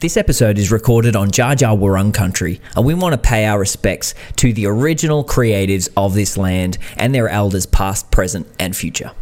[0.00, 3.58] This episode is recorded on Dja Dja Wurrung country, and we want to pay our
[3.58, 9.12] respects to the original creatives of this land and their elders past, present, and future.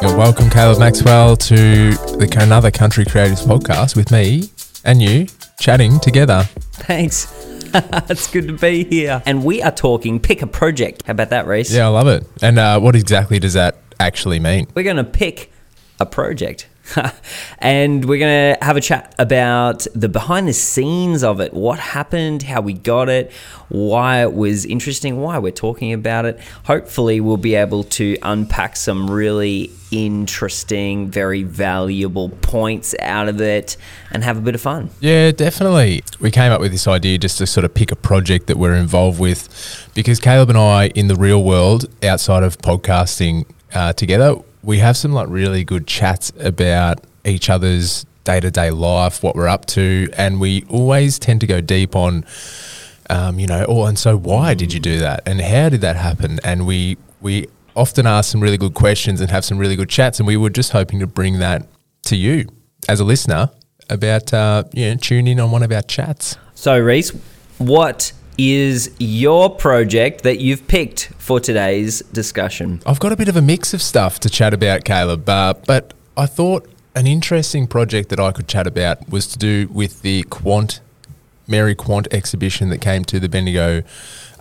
[0.00, 4.44] Yeah, welcome, Caleb Maxwell, to the Another Country Creatives podcast with me
[4.84, 5.26] and you
[5.58, 6.44] chatting together.
[6.74, 7.39] Thanks.
[8.08, 9.22] it's good to be here.
[9.26, 11.04] And we are talking pick a project.
[11.06, 11.72] How about that, Reece?
[11.72, 12.26] Yeah, I love it.
[12.42, 14.66] And uh, what exactly does that actually mean?
[14.74, 15.52] We're going to pick
[15.98, 16.68] a project.
[17.58, 21.78] and we're going to have a chat about the behind the scenes of it, what
[21.78, 23.32] happened, how we got it,
[23.68, 26.40] why it was interesting, why we're talking about it.
[26.64, 33.76] Hopefully, we'll be able to unpack some really interesting, very valuable points out of it
[34.10, 34.90] and have a bit of fun.
[35.00, 36.02] Yeah, definitely.
[36.20, 38.74] We came up with this idea just to sort of pick a project that we're
[38.74, 44.36] involved with because Caleb and I, in the real world, outside of podcasting uh, together,
[44.62, 49.34] we have some like really good chats about each other's day to day life, what
[49.34, 52.24] we're up to, and we always tend to go deep on,
[53.08, 55.96] um, you know, oh, and so why did you do that, and how did that
[55.96, 59.88] happen, and we we often ask some really good questions and have some really good
[59.88, 61.66] chats, and we were just hoping to bring that
[62.02, 62.46] to you
[62.88, 63.50] as a listener
[63.88, 66.36] about uh, you know tune in on one of our chats.
[66.54, 67.10] So, Reese,
[67.58, 72.80] what is your project that you've picked for today's discussion?
[72.86, 75.94] I've got a bit of a mix of stuff to chat about, Caleb, uh, but
[76.16, 80.22] I thought an interesting project that I could chat about was to do with the
[80.24, 80.80] Quant,
[81.46, 83.82] Mary Quant exhibition that came to the Bendigo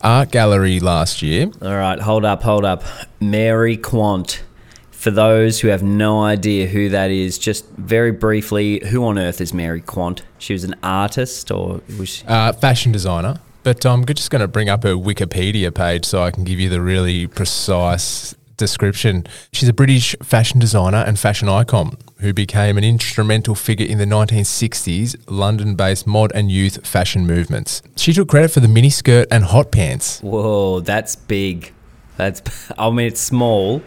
[0.01, 1.51] Art Gallery last year.
[1.61, 2.83] All right, hold up, hold up.
[3.19, 4.43] Mary Quant.
[4.91, 9.39] For those who have no idea who that is, just very briefly, who on earth
[9.39, 10.21] is Mary Quant?
[10.39, 13.39] She was an artist or was she- Uh, fashion designer.
[13.63, 16.69] But I'm just going to bring up her Wikipedia page so I can give you
[16.69, 19.25] the really precise description.
[19.51, 24.05] She's a British fashion designer and fashion icon who became an instrumental figure in the
[24.05, 27.81] 1960s London based mod and youth fashion movements.
[27.95, 30.19] She took credit for the miniskirt and hot pants.
[30.21, 31.73] Whoa, that's big.
[32.17, 33.81] That's I mean it's small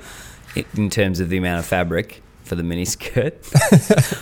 [0.75, 2.23] in terms of the amount of fabric
[2.53, 3.33] for the miniskirt,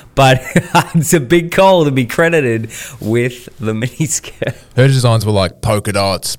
[0.15, 0.41] but
[0.95, 2.71] it's a big call to be credited
[3.01, 4.57] with the miniskirt.
[4.77, 6.39] Her designs were like polka dots,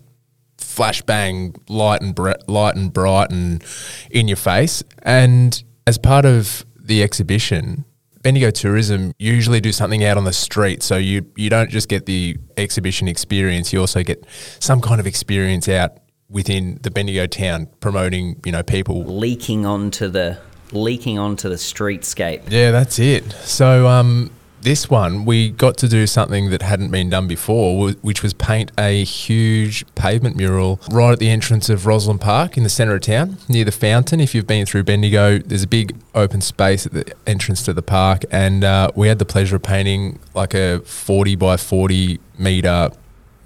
[0.58, 3.62] flashbang, light and light and bright and
[4.10, 4.86] in your face.
[5.02, 7.84] And as part of the exhibition,
[8.22, 12.06] Bendigo Tourism usually do something out on the street, so you you don't just get
[12.06, 14.26] the exhibition experience, you also get
[14.60, 15.98] some kind of experience out
[16.30, 20.40] within the Bendigo town promoting, you know, people leaking onto the
[20.72, 22.50] leaking onto the streetscape.
[22.50, 23.32] Yeah, that's it.
[23.44, 28.24] So, um, this one we got to do something that hadn't been done before, which
[28.24, 32.70] was paint a huge pavement mural right at the entrance of Rosalind Park in the
[32.70, 34.20] centre of town, near the fountain.
[34.20, 37.82] If you've been through Bendigo, there's a big open space at the entrance to the
[37.82, 42.92] park, and uh, we had the pleasure of painting like a 40 by 40 metre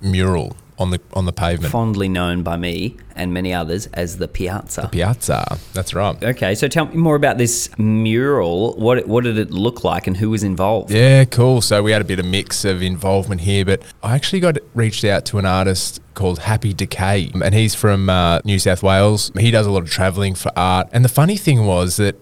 [0.02, 1.72] mural on the on the pavement.
[1.72, 4.81] Fondly known by me and many others as the Piazza.
[4.81, 5.58] The Piazza.
[5.74, 6.22] That's right.
[6.22, 8.75] Okay, so tell me more about this mural.
[8.75, 10.91] What what did it look like, and who was involved?
[10.91, 11.62] Yeah, cool.
[11.62, 15.03] So we had a bit of mix of involvement here, but I actually got reached
[15.03, 19.31] out to an artist called Happy Decay, and he's from uh, New South Wales.
[19.38, 22.16] He does a lot of traveling for art, and the funny thing was that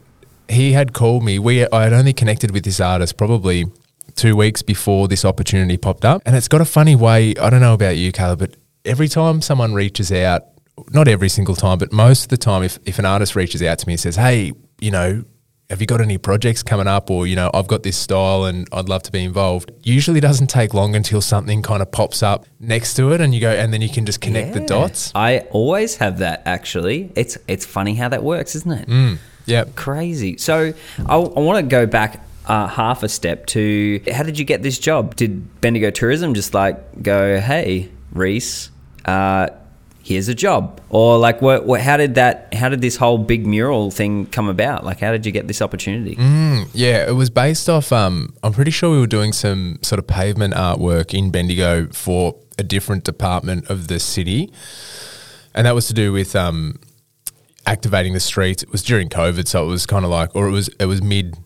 [0.49, 1.39] he had called me.
[1.39, 3.65] We I had only connected with this artist probably
[4.15, 7.35] two weeks before this opportunity popped up, and it's got a funny way.
[7.35, 10.43] I don't know about you, Caleb, but every time someone reaches out,
[10.91, 13.79] not every single time, but most of the time, if if an artist reaches out
[13.79, 15.23] to me and says, "Hey, you know."
[15.69, 18.67] have you got any projects coming up or you know i've got this style and
[18.73, 22.45] i'd love to be involved usually doesn't take long until something kind of pops up
[22.59, 25.39] next to it and you go and then you can just connect the dots I
[25.51, 26.43] always have that.
[26.45, 28.87] Actually, it's it's funny how that works, isn't it?
[28.87, 29.17] Mm.
[29.45, 30.37] yeah Crazy.
[30.37, 30.73] So
[31.07, 34.63] I, I want to go back uh, half a step to how did you get
[34.63, 35.15] this job?
[35.15, 38.69] Did Bendigo Tourism just like go, hey, Reece,
[39.05, 39.49] uh,
[40.03, 41.81] here's a job, or like what, what?
[41.81, 42.53] How did that?
[42.53, 44.83] How did this whole big mural thing come about?
[44.83, 46.15] Like, how did you get this opportunity?
[46.15, 49.99] Mm, yeah it was based off um, i'm pretty sure we were doing some sort
[49.99, 54.51] of pavement artwork in bendigo for a different department of the city
[55.53, 56.79] and that was to do with um,
[57.65, 60.51] activating the streets it was during covid so it was kind of like or it
[60.51, 61.37] was it was mid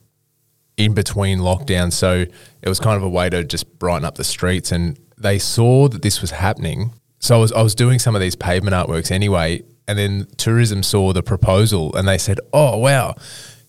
[0.78, 1.94] in between lockdowns.
[1.94, 2.26] So
[2.62, 4.72] it was kind of a way to just brighten up the streets.
[4.72, 6.94] And they saw that this was happening.
[7.20, 9.64] So I was, I was doing some of these pavement artworks anyway.
[9.88, 13.16] And then tourism saw the proposal and they said, oh, wow,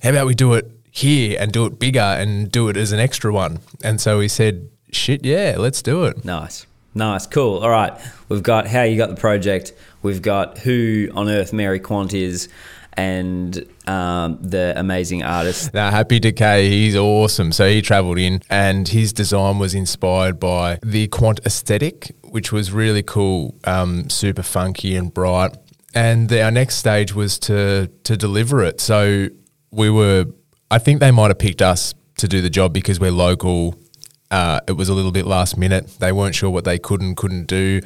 [0.02, 2.98] how about we do it here and do it bigger and do it as an
[2.98, 3.60] extra one?
[3.84, 6.24] And so we said, shit, yeah, let's do it.
[6.24, 6.66] Nice.
[6.94, 7.58] Nice, cool.
[7.58, 7.96] All right,
[8.28, 9.72] we've got how you got the project.
[10.02, 12.48] We've got who on earth Mary Quant is,
[12.94, 15.72] and um, the amazing artist.
[15.72, 17.52] Now, Happy Decay, he's awesome.
[17.52, 22.72] So he travelled in, and his design was inspired by the Quant aesthetic, which was
[22.72, 25.56] really cool, um, super funky and bright.
[25.94, 28.80] And the, our next stage was to to deliver it.
[28.80, 29.28] So
[29.70, 30.26] we were,
[30.70, 33.74] I think they might have picked us to do the job because we're local.
[34.30, 35.86] Uh, it was a little bit last minute.
[35.98, 37.80] They weren't sure what they could and couldn't do.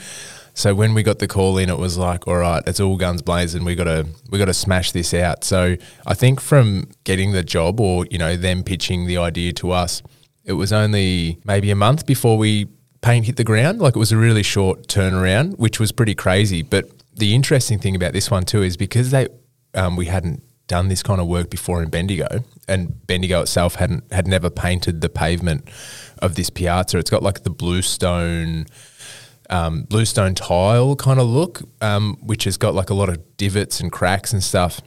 [0.54, 3.22] So when we got the call in, it was like, all right, it's all guns
[3.22, 3.64] blazing.
[3.64, 5.44] We got to we got to smash this out.
[5.44, 5.76] So
[6.06, 10.02] I think from getting the job, or you know, them pitching the idea to us,
[10.44, 12.66] it was only maybe a month before we
[13.00, 13.80] paint hit the ground.
[13.80, 16.62] Like it was a really short turnaround, which was pretty crazy.
[16.62, 19.28] But the interesting thing about this one too is because they
[19.74, 24.10] um, we hadn't done this kind of work before in Bendigo, and Bendigo itself hadn't
[24.12, 25.68] had never painted the pavement
[26.18, 26.98] of this piazza.
[26.98, 28.66] It's got like the bluestone
[29.52, 33.80] um, bluestone tile kind of look, um, which has got like a lot of divots
[33.80, 34.80] and cracks and stuff.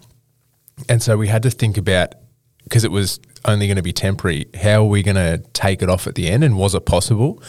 [0.89, 2.15] And so we had to think about
[2.63, 4.47] because it was only going to be temporary.
[4.61, 7.41] How are we going to take it off at the end, and was it possible?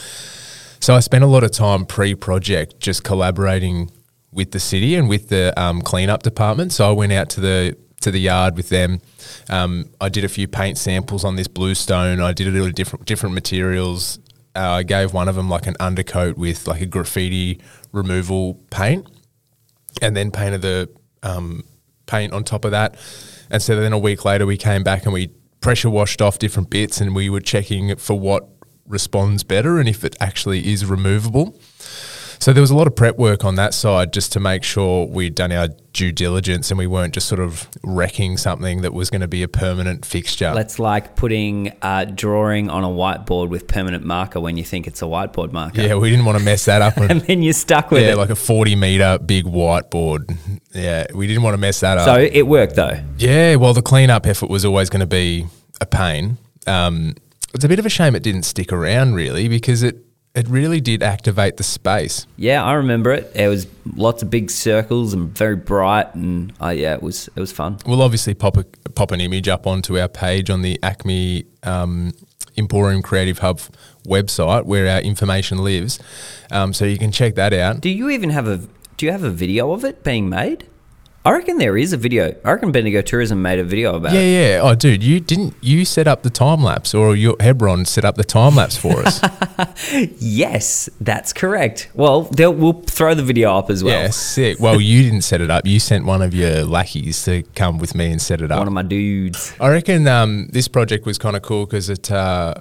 [0.79, 3.89] So I spent a lot of time pre-project just collaborating
[4.31, 6.71] with the city and with the um, cleanup department.
[6.71, 9.01] So I went out to the to the yard with them.
[9.49, 12.21] Um, I did a few paint samples on this bluestone.
[12.21, 14.19] I did a little different different materials.
[14.57, 17.61] Uh, I gave one of them like an undercoat with like a graffiti
[17.91, 19.07] removal paint,
[20.01, 20.89] and then painted the
[21.21, 21.63] um,
[22.07, 22.95] paint on top of that.
[23.51, 25.27] And so then a week later, we came back and we
[25.61, 28.49] pressure washed off different bits, and we were checking for what
[28.87, 31.59] responds better and if it actually is removable.
[32.47, 35.05] So there was a lot of prep work on that side just to make sure
[35.05, 39.09] we'd done our due diligence and we weren't just sort of wrecking something that was
[39.09, 40.53] going to be a permanent fixture.
[40.53, 45.01] Let's like putting uh, drawing on a whiteboard with permanent marker when you think it's
[45.01, 45.81] a whiteboard marker.
[45.81, 46.95] yeah, we didn't want to mess that up.
[47.09, 48.17] and then you're stuck with yeah, it.
[48.17, 50.33] like a 40 meter big whiteboard.
[50.73, 52.05] Yeah, we didn't want to mess that up.
[52.05, 52.97] so it worked though.
[53.17, 55.47] Yeah, well, the cleanup effort was always going to be
[55.81, 56.37] a pain.
[56.65, 57.15] Um,
[57.53, 60.06] it's a bit of a shame it didn't stick around, really, because it
[60.37, 62.27] it really did activate the space.
[62.37, 63.31] Yeah, I remember it.
[63.33, 67.39] It was lots of big circles and very bright, and uh, yeah, it was it
[67.39, 67.79] was fun.
[67.87, 72.13] We'll obviously pop a, pop an image up onto our page on the Acme um,
[72.55, 73.59] Emporium Creative Hub
[74.05, 75.99] website where our information lives,
[76.51, 77.81] um, so you can check that out.
[77.81, 78.61] Do you even have a
[78.97, 80.67] Do you have a video of it being made?
[81.27, 82.33] I reckon there is a video.
[82.45, 84.49] I reckon Bendigo Tourism made a video about Yeah, it.
[84.53, 84.61] yeah.
[84.63, 88.15] Oh, dude, you didn't you set up the time lapse, or your Hebron set up
[88.15, 89.19] the time lapse for us?
[90.19, 91.89] Yes, that's correct.
[91.93, 94.03] Well, we'll throw the video up as well.
[94.03, 94.59] yeah, sick.
[94.59, 95.65] Well, you didn't set it up.
[95.65, 98.59] You sent one of your lackeys to come with me and set it up.
[98.59, 99.53] One of my dudes.
[99.59, 102.53] I reckon um, this project was kind of cool because it uh,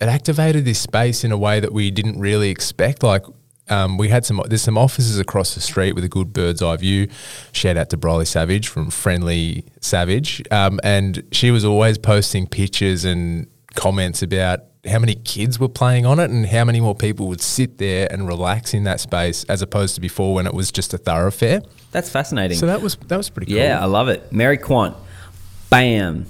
[0.00, 3.02] it activated this space in a way that we didn't really expect.
[3.02, 3.24] Like
[3.70, 6.76] um, we had some there's some offices across the street with a good bird's eye
[6.76, 7.08] view.
[7.52, 13.04] Shout out to Briley Savage from Friendly Savage, um, and she was always posting pictures
[13.04, 17.26] and comments about how many kids were playing on it and how many more people
[17.28, 20.70] would sit there and relax in that space as opposed to before when it was
[20.72, 21.60] just a thoroughfare.
[21.90, 22.56] That's fascinating.
[22.56, 23.60] So that was that was pretty cool.
[23.60, 24.32] yeah, I love it.
[24.32, 24.96] Mary Quant,
[25.70, 26.26] bam,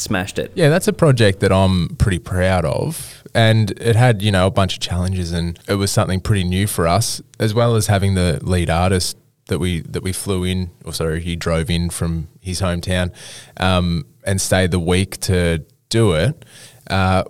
[0.00, 0.52] smashed it.
[0.54, 3.22] Yeah, that's a project that I'm pretty proud of.
[3.34, 6.66] And it had, you know, a bunch of challenges and it was something pretty new
[6.66, 9.16] for us, as well as having the lead artist
[9.50, 13.12] that we that we flew in, or sorry, he drove in from his hometown
[13.58, 16.44] um, and stayed the week to do it.
[16.88, 17.24] Uh,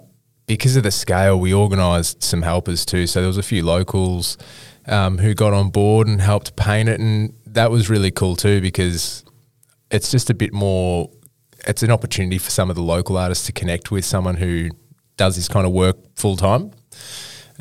[0.47, 3.07] because of the scale, we organised some helpers too.
[3.07, 4.39] So there was a few locals
[4.87, 8.61] um, who got on board and helped paint it, and that was really cool too
[8.61, 9.25] because
[9.91, 11.11] it's just a bit more.
[11.67, 14.71] It's an opportunity for some of the local artists to connect with someone who
[15.17, 16.71] does this kind of work full time,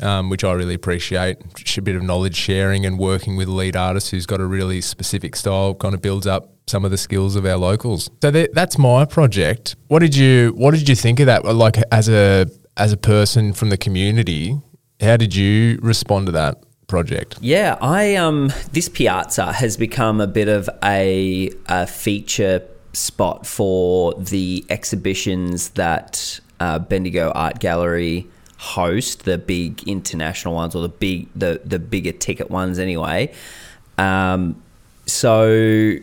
[0.00, 1.36] um, which I really appreciate.
[1.76, 5.36] A bit of knowledge sharing and working with lead artist who's got a really specific
[5.36, 8.10] style kind of builds up some of the skills of our locals.
[8.22, 9.76] So that, that's my project.
[9.88, 11.44] What did you What did you think of that?
[11.44, 14.56] Like as a as a person from the community,
[15.00, 17.38] how did you respond to that project?
[17.40, 22.62] Yeah, I um this piazza has become a bit of a, a feature
[22.92, 28.26] spot for the exhibitions that uh, Bendigo Art Gallery
[28.58, 33.32] host, the big international ones or the big the the bigger ticket ones anyway.
[33.96, 34.62] Um,
[35.06, 35.96] so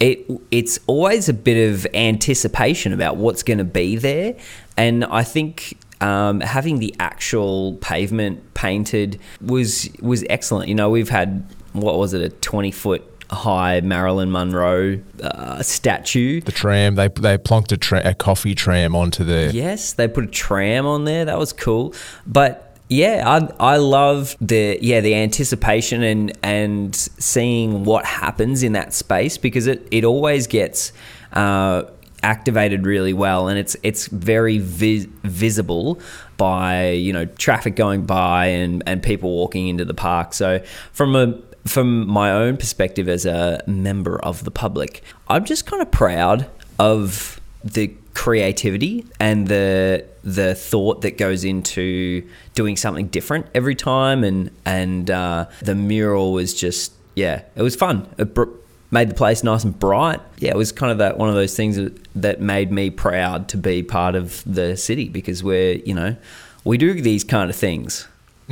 [0.00, 4.36] it it's always a bit of anticipation about what's going to be there,
[4.76, 10.68] and I think um, having the actual pavement painted was was excellent.
[10.68, 16.40] You know, we've had what was it a twenty foot high Marilyn Monroe uh, statue.
[16.40, 20.24] The tram they they plonked a, tra- a coffee tram onto the Yes, they put
[20.24, 21.24] a tram on there.
[21.24, 21.94] That was cool.
[22.26, 28.72] But Yeah, I I love the yeah the anticipation and and seeing what happens in
[28.72, 30.92] that space because it it always gets.
[31.32, 31.84] Uh,
[32.22, 35.98] activated really well and it's it's very vi- visible
[36.36, 40.58] by you know traffic going by and and people walking into the park so
[40.92, 41.32] from a
[41.66, 46.48] from my own perspective as a member of the public i'm just kind of proud
[46.78, 54.24] of the creativity and the the thought that goes into doing something different every time.
[54.24, 58.08] And and uh, the mural was just yeah it was fun.
[58.18, 58.44] It br-
[58.90, 60.20] made the place nice and bright.
[60.38, 63.48] Yeah it was kind of that one of those things that, that made me proud
[63.48, 66.16] to be part of the city because we're you know
[66.64, 68.06] we do these kind of things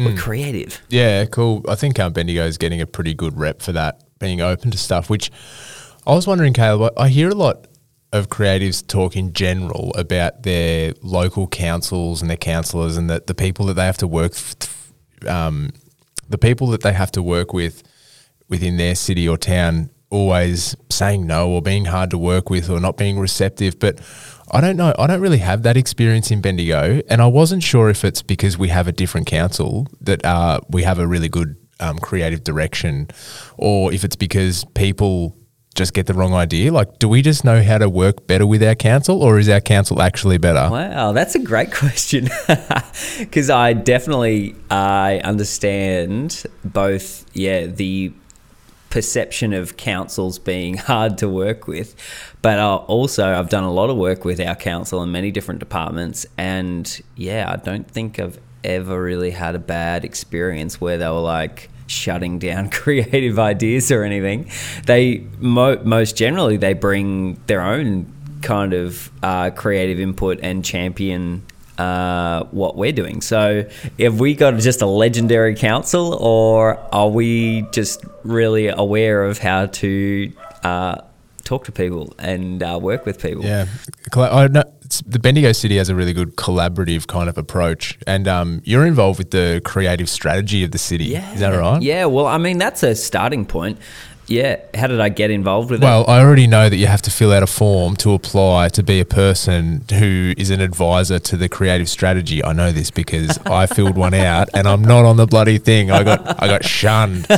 [0.07, 1.64] we're creative Yeah, cool.
[1.69, 4.78] I think um, Bendigo is getting a pretty good rep for that, being open to
[4.78, 5.11] stuff.
[5.11, 5.31] Which
[6.07, 7.67] I was wondering, Caleb, I hear a lot
[8.12, 13.35] of creatives talk in general about their local councils and their councillors and the, the
[13.35, 14.93] people that they have to work, f-
[15.26, 15.73] um,
[16.28, 17.83] the people that they have to work with
[18.49, 22.81] within their city or town always saying no or being hard to work with or
[22.81, 23.78] not being receptive.
[23.78, 24.00] But
[24.50, 24.95] I don't know.
[24.99, 27.00] I don't really have that experience in Bendigo.
[27.09, 30.83] And I wasn't sure if it's because we have a different council that uh, we
[30.83, 33.09] have a really good um, creative direction
[33.57, 35.37] or if it's because people
[35.75, 36.73] just get the wrong idea.
[36.73, 39.61] Like, do we just know how to work better with our council or is our
[39.61, 40.69] council actually better?
[40.71, 42.28] Wow, that's a great question.
[43.19, 48.12] Because I definitely I understand both, yeah, the
[48.90, 51.95] perception of councils being hard to work with,
[52.42, 55.61] but uh, also I've done a lot of work with our council in many different
[55.61, 61.09] departments, and yeah, I don't think I've ever really had a bad experience where they
[61.09, 64.50] were like shutting down creative ideas or anything.
[64.87, 71.45] They mo- most generally they bring their own kind of uh, creative input and champion
[71.78, 73.21] uh, what we're doing.
[73.21, 73.68] So,
[73.99, 79.66] have we got just a legendary council, or are we just really aware of how
[79.66, 80.33] to
[80.64, 81.02] uh,
[81.49, 83.45] talk to people and uh, work with people?
[83.45, 83.67] Yeah,
[84.14, 84.64] I know
[85.07, 89.19] the Bendigo City has a really good collaborative kind of approach, and um, you're involved
[89.19, 91.07] with the creative strategy of the city.
[91.07, 91.33] Yeah.
[91.33, 91.83] is that right?
[91.83, 92.05] Yeah.
[92.05, 93.78] Well, I mean, that's a starting point.
[94.28, 94.61] Yeah.
[94.75, 95.87] How did I get involved with it?
[95.87, 98.83] Well, I already know that you have to fill out a form to apply to
[98.83, 102.45] be a person who is an advisor to the creative strategy.
[102.45, 105.90] I know this because I filled one out and I'm not on the bloody thing.
[105.90, 107.26] I got I got shunned.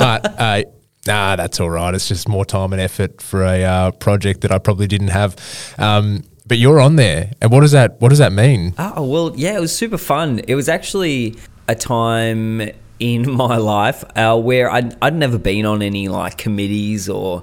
[0.00, 0.62] But uh,
[1.06, 1.94] nah, that's all right.
[1.94, 5.36] It's just more time and effort for a uh, project that I probably didn't have.
[5.78, 8.74] Um, but you're on there, and what does that what does that mean?
[8.76, 10.40] Oh, well, yeah, it was super fun.
[10.48, 11.36] It was actually
[11.68, 17.08] a time in my life uh, where I'd, I'd never been on any like committees
[17.08, 17.42] or,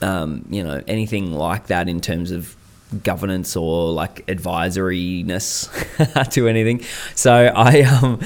[0.00, 2.56] um, you know, anything like that in terms of
[3.04, 5.68] governance or like advisoryness
[6.32, 6.82] to anything.
[7.14, 8.20] So I, um,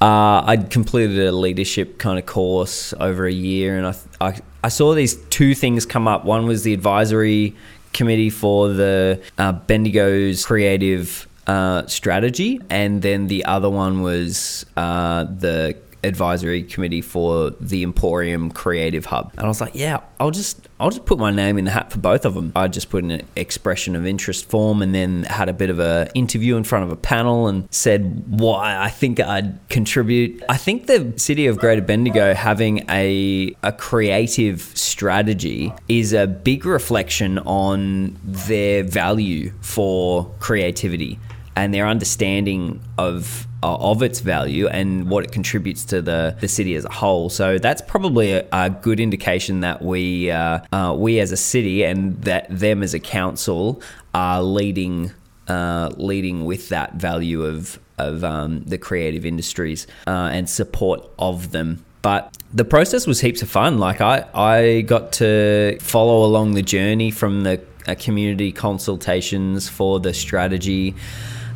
[0.00, 4.68] uh, I'd completed a leadership kind of course over a year, and I, I, I
[4.68, 6.24] saw these two things come up.
[6.24, 7.56] One was the advisory
[7.92, 15.24] committee for the uh, Bendigo's creative uh, strategy, and then the other one was uh,
[15.24, 19.32] the advisory committee for the Emporium Creative Hub.
[19.36, 21.92] And I was like, yeah, I'll just I'll just put my name in the hat
[21.92, 22.52] for both of them.
[22.54, 26.10] I just put an expression of interest form and then had a bit of a
[26.14, 30.42] interview in front of a panel and said why I think I'd contribute.
[30.48, 36.64] I think the city of Greater Bendigo having a a creative strategy is a big
[36.64, 41.18] reflection on their value for creativity
[41.58, 46.46] and their understanding of uh, of its value and what it contributes to the, the
[46.46, 47.28] city as a whole.
[47.28, 51.82] So that's probably a, a good indication that we uh, uh, we as a city
[51.82, 53.82] and that them as a council
[54.14, 55.10] are leading
[55.48, 61.50] uh, leading with that value of of um, the creative industries uh, and support of
[61.50, 61.84] them.
[62.02, 63.78] But the process was heaps of fun.
[63.78, 69.98] Like I, I got to follow along the journey from the uh, community consultations for
[69.98, 70.94] the strategy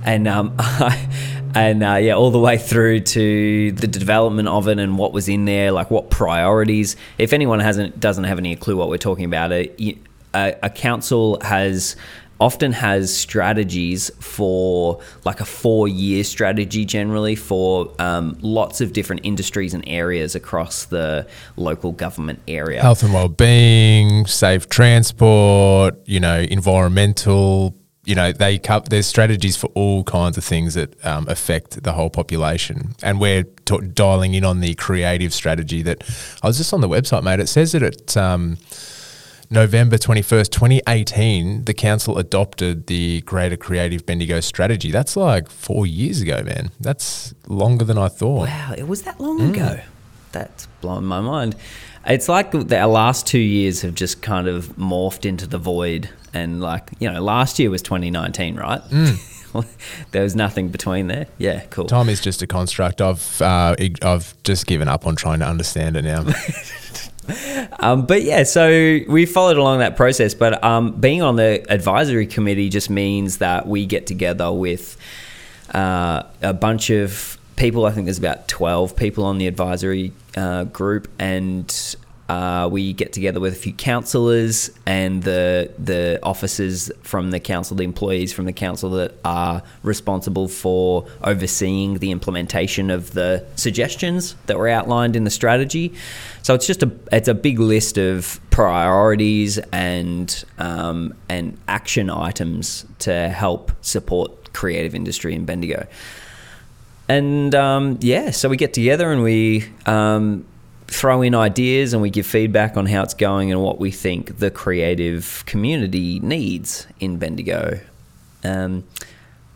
[0.04, 0.56] and um,
[1.54, 5.28] and uh, yeah, all the way through to the development of it and what was
[5.28, 6.96] in there, like what priorities.
[7.18, 11.96] If anyone hasn't doesn't have any clue what we're talking about, a, a, council has
[12.40, 19.20] often has strategies for like a four year strategy generally for um, lots of different
[19.24, 22.82] industries and areas across the local government area.
[22.82, 27.76] Health and well-being, safe transport, you know, environmental.
[28.04, 31.92] You know, they cover, there's strategies for all kinds of things that um, affect the
[31.92, 35.82] whole population, and we're t- dialing in on the creative strategy.
[35.82, 36.02] That
[36.42, 37.40] I was just on the website, mate.
[37.40, 38.16] It says that it.
[38.16, 38.58] Um,
[39.52, 44.90] November 21st, 2018, the council adopted the Greater Creative Bendigo strategy.
[44.90, 46.70] That's like four years ago, man.
[46.80, 48.48] That's longer than I thought.
[48.48, 49.80] Wow, it was that long ago.
[50.32, 51.54] That's blowing my mind.
[52.06, 56.10] It's like the, our last two years have just kind of morphed into the void.
[56.34, 58.80] And like, you know, last year was 2019, right?
[60.10, 61.26] there was nothing between there.
[61.38, 61.86] Yeah, cool.
[61.86, 63.00] Time is just a construct.
[63.00, 66.24] I've uh, I've just given up on trying to understand it now.
[67.78, 70.34] Um, but yeah, so we followed along that process.
[70.34, 74.96] But um, being on the advisory committee just means that we get together with
[75.72, 77.86] uh, a bunch of people.
[77.86, 81.96] I think there's about 12 people on the advisory uh, group, and
[82.32, 87.76] uh, we get together with a few councillors and the the officers from the council,
[87.76, 94.34] the employees from the council that are responsible for overseeing the implementation of the suggestions
[94.46, 95.92] that were outlined in the strategy.
[96.42, 102.86] So it's just a it's a big list of priorities and um, and action items
[103.00, 105.86] to help support creative industry in Bendigo.
[107.08, 110.46] And um, yeah, so we get together and we um,
[110.86, 114.38] throw in ideas and we give feedback on how it's going and what we think
[114.38, 117.80] the creative community needs in Bendigo.
[118.44, 118.84] Um,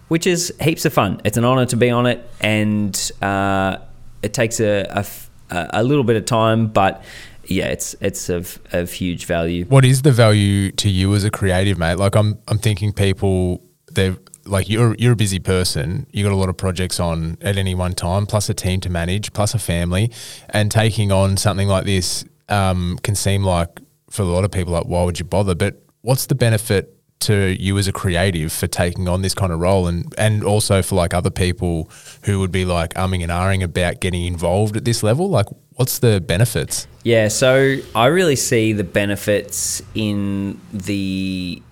[0.08, 1.20] which is heaps of fun.
[1.24, 3.78] It's an honour to be on it, and uh,
[4.22, 5.04] it takes a
[5.50, 7.02] a little bit of time, but
[7.46, 9.64] yeah, it's it's of, of huge value.
[9.66, 11.94] What is the value to you as a creative, mate?
[11.94, 13.62] Like I'm I'm thinking people
[13.92, 16.06] they're like you're you're a busy person.
[16.12, 18.90] You got a lot of projects on at any one time, plus a team to
[18.90, 20.10] manage, plus a family,
[20.50, 24.72] and taking on something like this um, can seem like for a lot of people
[24.72, 25.54] like why would you bother?
[25.54, 29.60] But what's the benefit to you as a creative for taking on this kind of
[29.60, 31.90] role, and and also for like other people
[32.24, 35.28] who would be like umming and ahhing about getting involved at this level?
[35.28, 36.86] Like, what's the benefits?
[37.04, 41.62] Yeah, so I really see the benefits in the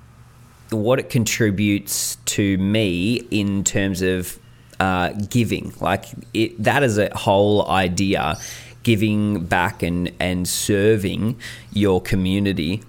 [0.71, 4.39] what it contributes to me in terms of
[4.81, 5.73] uh, giving.
[5.81, 8.39] Like it, that is a whole idea,
[8.83, 11.37] giving back and and serving
[11.73, 12.83] your community.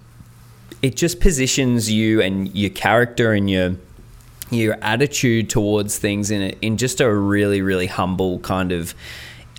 [0.82, 3.76] It just positions you and your character and your
[4.52, 8.94] your attitude towards things in a, in just a really really humble kind of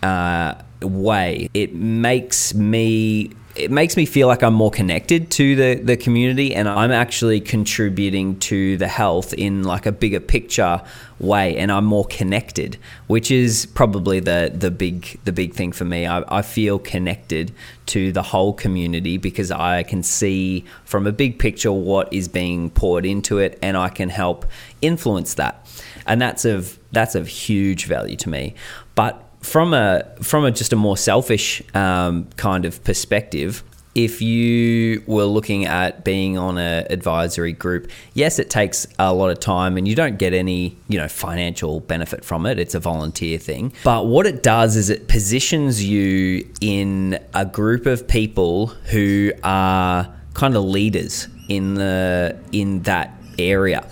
[0.03, 1.49] uh, way.
[1.55, 6.55] It makes me it makes me feel like I'm more connected to the, the community
[6.55, 10.83] and I'm actually contributing to the health in like a bigger picture
[11.19, 15.85] way and I'm more connected, which is probably the, the big the big thing for
[15.85, 16.07] me.
[16.07, 17.53] I, I feel connected
[17.87, 22.71] to the whole community because I can see from a big picture what is being
[22.71, 24.45] poured into it and I can help
[24.83, 25.67] influence that.
[26.07, 28.55] And that's of that's of huge value to me.
[28.95, 33.63] But from a from a just a more selfish um, kind of perspective,
[33.95, 39.31] if you were looking at being on an advisory group, yes, it takes a lot
[39.31, 42.59] of time, and you don't get any you know financial benefit from it.
[42.59, 47.87] It's a volunteer thing, but what it does is it positions you in a group
[47.87, 53.89] of people who are kind of leaders in the in that area,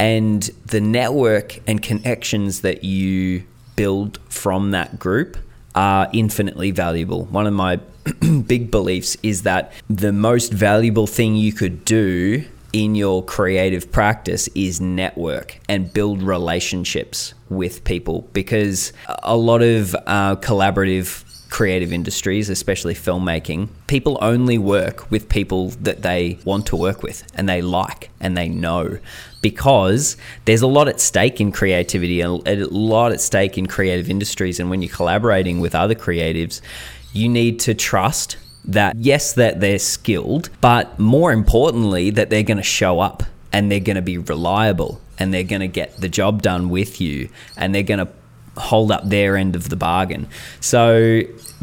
[0.00, 3.44] and the network and connections that you
[3.76, 5.36] build from that group
[5.74, 7.24] are infinitely valuable.
[7.24, 7.80] One of my
[8.46, 14.48] big beliefs is that the most valuable thing you could do in your creative practice
[14.48, 22.48] is network and build relationships with people because a lot of uh, collaborative creative industries,
[22.48, 27.62] especially filmmaking, people only work with people that they want to work with and they
[27.62, 28.98] like and they know
[29.40, 34.08] because there's a lot at stake in creativity and a lot at stake in creative
[34.08, 34.58] industries.
[34.58, 36.60] And when you're collaborating with other creatives,
[37.12, 42.56] you need to trust that, yes, that they're skilled, but more importantly, that they're going
[42.56, 46.08] to show up and they're going to be reliable and they're going to get the
[46.08, 48.08] job done with you and they're going to
[48.56, 50.28] hold up their end of the bargain.
[50.60, 51.22] So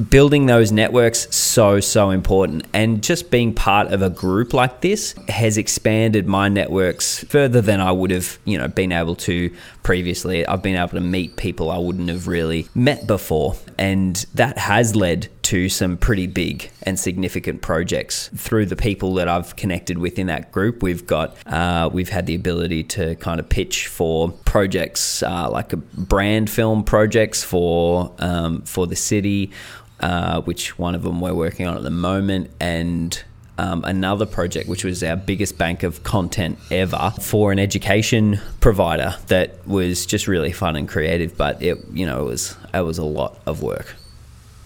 [0.10, 5.14] building those networks so so important and just being part of a group like this
[5.28, 10.46] has expanded my networks further than I would have, you know, been able to previously.
[10.46, 14.96] I've been able to meet people I wouldn't have really met before and that has
[14.96, 20.20] led to some pretty big and significant projects through the people that I've connected with
[20.20, 20.84] in that group.
[20.84, 25.72] We've got uh, we've had the ability to kind of pitch for projects uh, like
[25.94, 29.52] brand film projects for um, for the city,
[30.00, 33.24] uh, which one of them we're working on at the moment, and
[33.58, 39.16] um, another project, which was our biggest bank of content ever for an education provider
[39.28, 42.98] that was just really fun and creative, but it you know it was it was
[42.98, 43.96] a lot of work.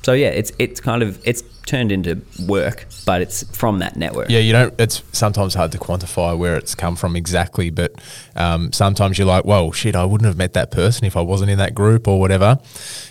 [0.05, 4.29] So yeah, it's it's kind of it's turned into work, but it's from that network.
[4.29, 4.71] Yeah, you don't.
[4.79, 7.91] It's sometimes hard to quantify where it's come from exactly, but
[8.35, 11.49] um, sometimes you're like, "Well, shit, I wouldn't have met that person if I wasn't
[11.49, 12.59] in that group or whatever."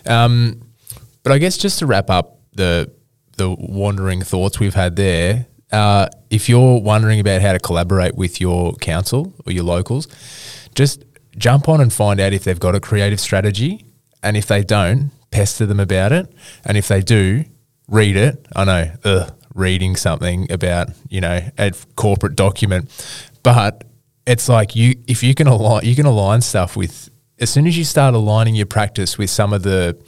[0.07, 0.63] Um,
[1.25, 2.93] but I guess just to wrap up the
[3.39, 8.41] the wandering thoughts we've had there, uh, if you're wondering about how to collaborate with
[8.41, 10.07] your council or your locals,
[10.77, 11.03] just
[11.37, 13.85] jump on and find out if they've got a creative strategy,
[14.23, 16.33] and if they don't, pester them about it,
[16.65, 17.45] and if they do,
[17.89, 18.47] read it.
[18.55, 22.89] I know, ugh, reading something about you know a corporate document,
[23.43, 23.85] but
[24.27, 27.77] it's like you if you can align you can align stuff with as soon as
[27.77, 29.99] you start aligning your practice with some of the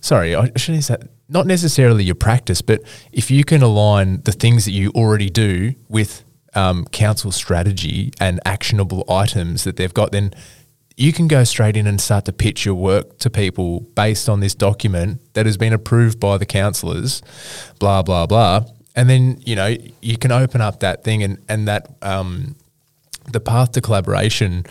[0.00, 0.96] sorry I shouldn't say
[1.28, 2.82] not necessarily your practice, but
[3.12, 8.40] if you can align the things that you already do with um, council strategy and
[8.44, 10.34] actionable items that they've got, then
[11.00, 14.40] you can go straight in and start to pitch your work to people based on
[14.40, 17.22] this document that has been approved by the councillors,
[17.78, 18.66] blah, blah, blah.
[18.94, 22.54] And then, you know, you can open up that thing and, and that um,
[23.32, 24.66] the path to collaboration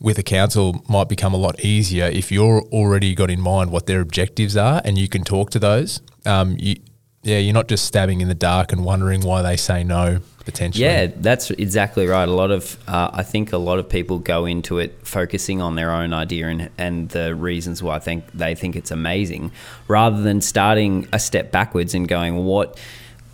[0.00, 3.86] with a council might become a lot easier if you're already got in mind what
[3.86, 6.00] their objectives are and you can talk to those.
[6.26, 6.74] Um, you,
[7.22, 10.86] yeah, you're not just stabbing in the dark and wondering why they say no potentially.
[10.86, 12.26] Yeah, that's exactly right.
[12.26, 15.74] A lot of, uh, I think a lot of people go into it focusing on
[15.74, 19.52] their own idea and, and the reasons why I think they think it's amazing,
[19.88, 22.80] rather than starting a step backwards and going, what,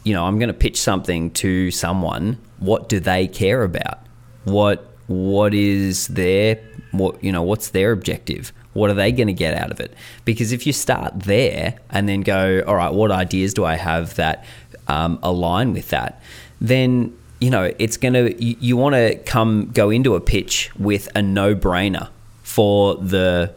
[0.03, 2.38] you know, I'm going to pitch something to someone.
[2.59, 4.00] What do they care about?
[4.42, 6.59] What what is their
[6.90, 9.92] what you know what's their objective what are they going to get out of it
[10.24, 14.14] because if you start there and then go all right what ideas do i have
[14.14, 14.44] that
[14.88, 16.22] um, align with that
[16.60, 21.08] then you know it's to you, you want to come go into a pitch with
[21.14, 22.08] a no-brainer
[22.42, 23.52] for the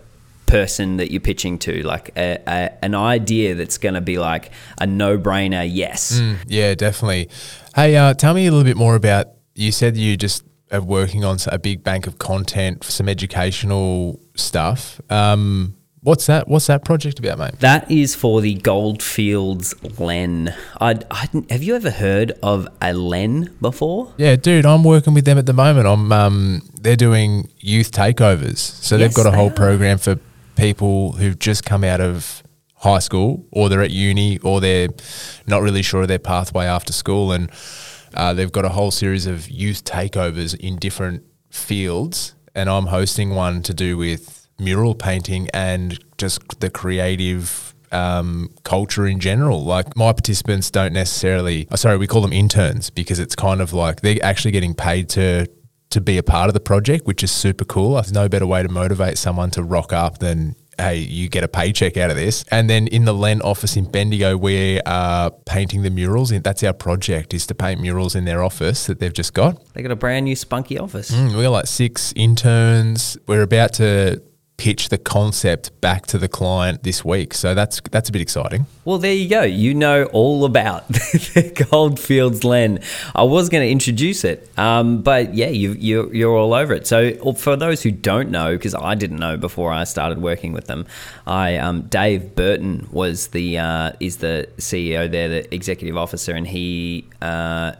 [0.45, 4.49] person that you're pitching to like a, a, an idea that's going to be like
[4.79, 7.29] a no-brainer yes Mm, yeah, definitely.
[7.75, 9.27] Hey, uh, tell me a little bit more about.
[9.55, 14.19] You said you just are working on a big bank of content for some educational
[14.35, 14.99] stuff.
[15.09, 15.76] Um,
[16.07, 16.47] what's that?
[16.47, 17.59] What's that project about, mate?
[17.59, 20.55] That is for the Goldfields LLEN.
[20.79, 24.13] I, I have you ever heard of a LLEN before?
[24.17, 25.85] Yeah, dude, I'm working with them at the moment.
[25.85, 30.17] I'm um, they're doing youth takeovers, so Yes, they've got a whole program for
[30.55, 32.41] people who've just come out of
[32.75, 34.89] high school, or they're at uni, or they're
[35.45, 37.51] not really sure of their pathway after school, and
[38.13, 42.33] uh, they've got a whole series of youth takeovers in different fields.
[42.55, 49.07] And I'm hosting one to do with mural painting and just the creative um, culture
[49.07, 49.63] in general.
[49.63, 53.73] Like my participants don't necessarily, oh, sorry, we call them interns because it's kind of
[53.73, 55.47] like they're actually getting paid to
[55.89, 57.93] to be a part of the project, which is super cool.
[57.93, 61.47] There's no better way to motivate someone to rock up than hey, you get a
[61.47, 62.43] paycheck out of this.
[62.51, 66.29] And then in the LLEN office in Bendigo, we are painting the murals.
[66.29, 69.73] That's our project is to paint murals in their office that they've just got.
[69.73, 71.09] They got a brand new spunky office.
[71.09, 73.17] Mm, we got like six interns.
[73.27, 74.21] We're about to
[74.57, 77.33] pitch the concept back to the client this week.
[77.33, 78.65] So that's that's a bit exciting.
[78.85, 79.43] Well, there you go.
[79.43, 82.83] You know all about the Goldfields LLEN.
[83.15, 86.87] I was going to introduce it, um, but yeah, you, you, you're all over it.
[86.87, 90.65] So, for those who don't know, because I didn't know before I started working with
[90.65, 90.87] them,
[91.27, 96.47] I um, Dave Burton was the uh, is the CEO there, the executive officer, and
[96.47, 97.73] he uh,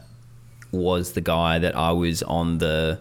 [0.72, 3.00] was the guy that I was on the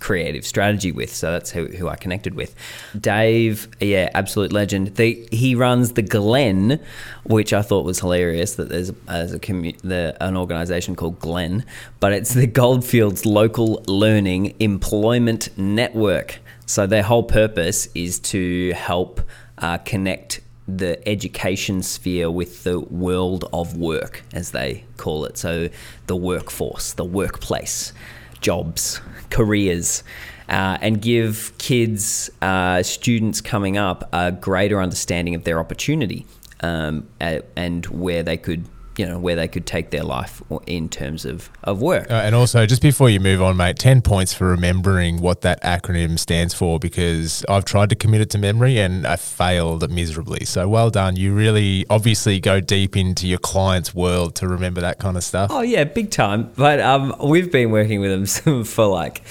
[0.00, 1.14] creative strategy with.
[1.14, 2.54] So that's who, who I connected with.
[2.98, 4.96] Dave, yeah, absolute legend.
[4.96, 6.80] The, he runs the Glen,
[7.24, 11.64] which I thought was hilarious that there's, there's a commu- the, an organization called Glen,
[12.00, 16.40] but it's the Goldfields Local Learning Employment Network.
[16.66, 19.20] So their whole purpose is to help
[19.58, 25.36] uh, connect the education sphere with the world of work, as they call it.
[25.36, 25.68] So
[26.06, 27.92] the workforce, the workplace,
[28.40, 29.00] jobs,
[29.30, 30.02] careers,
[30.48, 36.26] uh, and give kids, uh, students coming up, a greater understanding of their opportunity
[36.60, 38.64] um, and where they could,
[39.00, 42.10] you know, where they could take their life in terms of, of work.
[42.10, 45.62] Uh, and also, just before you move on, mate, 10 points for remembering what that
[45.62, 50.44] acronym stands for because I've tried to commit it to memory and I failed miserably.
[50.44, 51.16] So well done.
[51.16, 55.50] You really obviously go deep into your client's world to remember that kind of stuff.
[55.50, 56.50] Oh yeah, big time.
[56.56, 59.22] But um, we've been working with them for like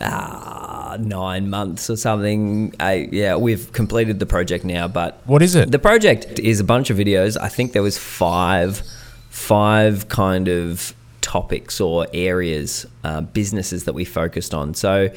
[0.00, 2.74] uh, nine months or something.
[2.78, 4.86] Uh, yeah, we've completed the project now.
[4.88, 5.70] But What is it?
[5.70, 7.36] the project is a bunch of videos.
[7.40, 8.82] I think there was five,
[9.38, 14.74] five kind of topics or areas, uh, businesses that we focused on.
[14.74, 15.08] So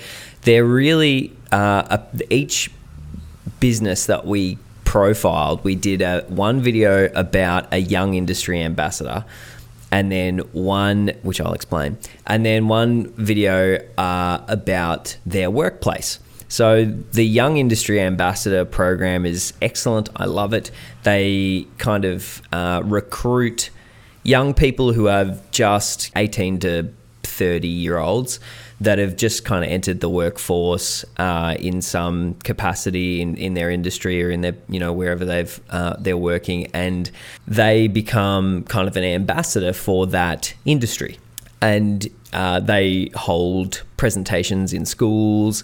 [0.44, 2.70] they're really uh, a, each
[3.60, 5.64] business that we profiled.
[5.64, 9.26] We did a one video about a young industry ambassador,
[9.92, 16.20] and then one which I'll explain, and then one video uh, about their workplace.
[16.48, 20.10] So the Young Industry Ambassador program is excellent.
[20.18, 20.70] I love it.
[21.04, 23.70] They kind of uh, recruit
[24.24, 28.40] young people who are just 18 to 30 year olds
[28.82, 33.70] that have just kind of entered the workforce uh, in some capacity in, in their
[33.70, 37.12] industry or in their you know wherever they've uh, they're working and
[37.48, 41.20] they become kind of an ambassador for that industry.
[41.62, 45.64] And uh, they hold presentations in schools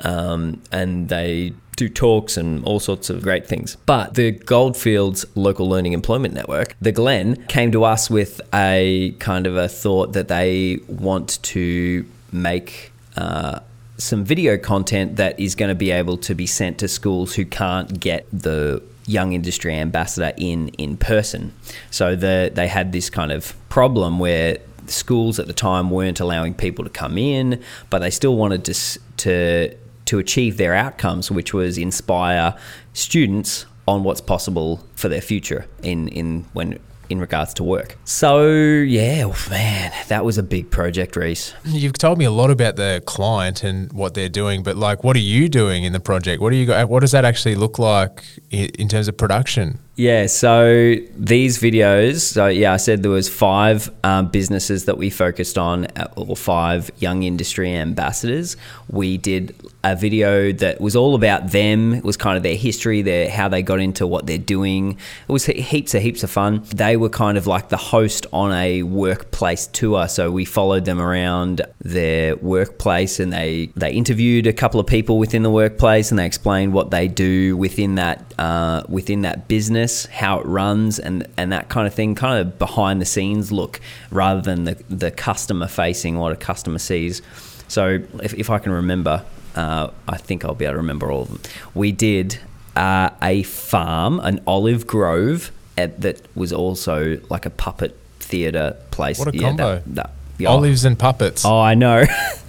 [0.00, 3.76] um, and they do talks and all sorts of great things.
[3.86, 9.46] But the Goldfields Local Learning Employment Network, the Glen, came to us with a kind
[9.46, 12.92] of a thought that they want to make.
[13.16, 13.60] Uh,
[13.98, 17.46] some video content that is going to be able to be sent to schools who
[17.46, 21.52] can't get the young industry ambassador in in person.
[21.90, 26.54] So the, they had this kind of problem where schools at the time weren't allowing
[26.54, 28.74] people to come in, but they still wanted to
[29.18, 32.54] to to achieve their outcomes, which was inspire
[32.92, 37.96] students on what's possible for their future in in when in regards to work.
[38.04, 41.54] So yeah, oh, man, that was a big project, Reece.
[41.64, 45.16] You've told me a lot about the client and what they're doing, but like, what
[45.16, 46.42] are you doing in the project?
[46.42, 49.78] What do you What does that actually look like in terms of production?
[49.98, 55.08] Yeah, so these videos, so yeah, I said there was five um, businesses that we
[55.08, 58.58] focused on, uh, or five young industry ambassadors.
[58.90, 61.94] We did a video that was all about them.
[61.94, 64.98] It was kind of their history, their how they got into what they're doing.
[65.28, 66.62] It was heaps of heaps of fun.
[66.74, 71.00] They were kind of like the host on a workplace tour, so we followed them
[71.00, 76.18] around their workplace, and they they interviewed a couple of people within the workplace, and
[76.18, 80.98] they explained what they do within that uh, within that business business, how it runs,
[80.98, 84.74] and and that kind of thing, kind of behind the scenes look rather than the
[84.88, 87.22] the customer facing what a customer sees.
[87.68, 89.24] So if, if I can remember,
[89.56, 91.40] uh, I think I'll be able to remember all of them.
[91.74, 92.38] We did
[92.76, 99.18] uh, a farm, an olive grove, at, that was also like a puppet theatre place.
[99.18, 99.74] What a yeah, combo!
[99.74, 100.50] That, that, yeah.
[100.50, 101.44] Olives and puppets.
[101.44, 102.04] Oh, I know.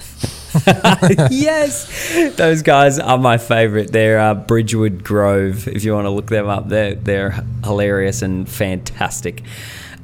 [1.31, 3.91] yes, those guys are my favorite.
[3.91, 5.67] They're uh, Bridgewood Grove.
[5.67, 9.43] If you want to look them up, they're they're hilarious and fantastic.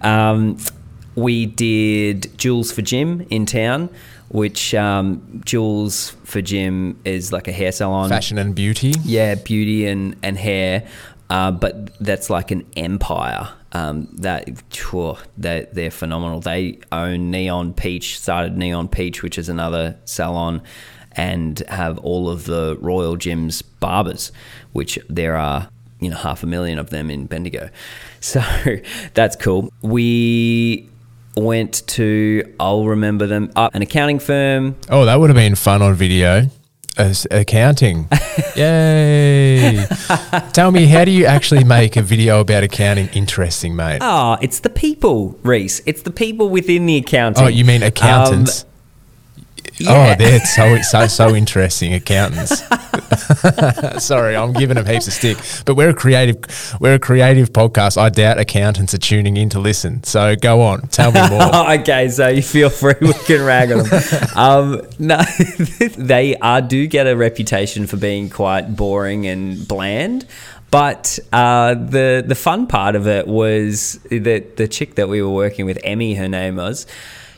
[0.01, 0.57] Um,
[1.15, 3.89] we did Jules for Jim in town,
[4.29, 8.93] which um, Jules for Jim is like a hair salon, fashion and beauty.
[9.03, 10.87] Yeah, beauty and and hair.
[11.29, 13.49] Uh, but that's like an empire.
[13.75, 14.47] Um, that
[15.36, 16.39] they're, they're phenomenal.
[16.39, 20.62] They own Neon Peach, started Neon Peach, which is another salon,
[21.13, 24.31] and have all of the Royal Jim's barbers,
[24.73, 27.69] which there are you know half a million of them in Bendigo.
[28.23, 28.41] So
[29.13, 29.69] that's cool.
[29.81, 30.88] We
[31.36, 34.77] went to I'll remember them uh, an accounting firm.
[34.88, 36.49] Oh, that would have been fun on video
[36.97, 38.08] accounting.
[38.56, 39.86] Yay.
[40.53, 43.99] Tell me, how do you actually make a video about accounting interesting, mate?
[44.01, 45.82] Oh, it's the people, Reece.
[45.86, 47.43] It's the people within the accounting.
[47.43, 48.63] Oh, you mean accountants?
[48.63, 48.69] Um,
[49.77, 50.13] yeah.
[50.13, 52.63] Oh, they're so so so interesting accountants.
[54.03, 56.38] Sorry, I'm giving them heaps of stick, but we're a creative
[56.79, 57.97] we're a creative podcast.
[57.97, 60.03] I doubt accountants are tuning in to listen.
[60.03, 61.55] So go on, tell me more.
[61.79, 62.95] okay, so you feel free.
[63.01, 64.03] We can rag on them.
[64.36, 65.21] Um, no,
[65.97, 70.25] they are do get a reputation for being quite boring and bland.
[70.71, 75.29] But uh, the the fun part of it was that the chick that we were
[75.29, 76.88] working with, Emmy, her name was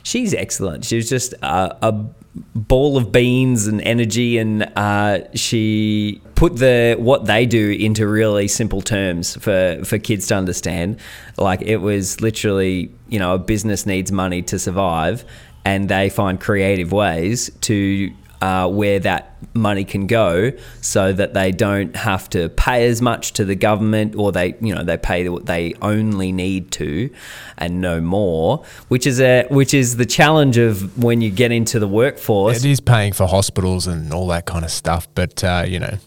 [0.05, 0.85] she's excellent.
[0.85, 2.05] She was just a, a
[2.53, 8.47] ball of beans and energy, and uh, she put the what they do into really
[8.47, 10.99] simple terms for for kids to understand.
[11.37, 15.23] Like it was literally, you know, a business needs money to survive,
[15.63, 21.51] and they find creative ways to uh, where that money can go so that they
[21.51, 25.27] don't have to pay as much to the government or they you know they pay
[25.29, 27.09] what they only need to
[27.57, 31.79] and no more which is a which is the challenge of when you get into
[31.79, 32.63] the workforce.
[32.63, 35.97] It is paying for hospitals and all that kind of stuff but uh, you know.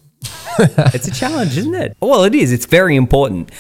[0.61, 1.97] It's a challenge isn't it?
[2.01, 2.51] Well it is.
[2.53, 3.51] It's very important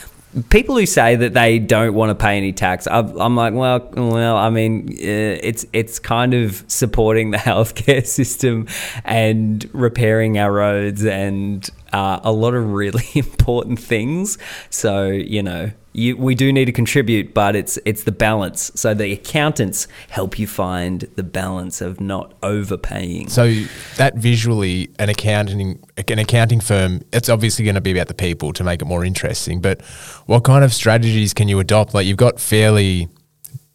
[0.51, 4.37] people who say that they don't want to pay any tax, I'm like, well, well,
[4.37, 4.95] I mean, uh,
[5.43, 8.67] it's it's kind of supporting the healthcare system
[9.05, 14.39] and repairing our roads and uh, a lot of really important things.
[14.71, 18.71] So you know, You, we do need to contribute, but it's it's the balance.
[18.75, 23.29] So the accountants help you find the balance of not overpaying.
[23.29, 23.53] So
[23.97, 28.53] that visually, an accounting an accounting firm, it's obviously going to be about the people
[28.53, 29.61] to make it more interesting.
[29.61, 29.83] But
[30.27, 31.95] what kind of strategies can you adopt?
[31.95, 33.09] Like you've got fairly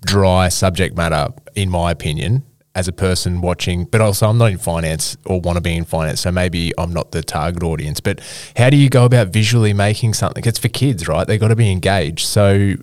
[0.05, 2.43] dry subject matter, in my opinion,
[2.75, 5.85] as a person watching, but also I'm not in finance or want to be in
[5.85, 7.99] finance, so maybe I'm not the target audience.
[7.99, 8.19] But
[8.57, 10.43] how do you go about visually making something?
[10.45, 11.27] It's for kids, right?
[11.27, 12.25] They've got to be engaged.
[12.25, 12.75] So,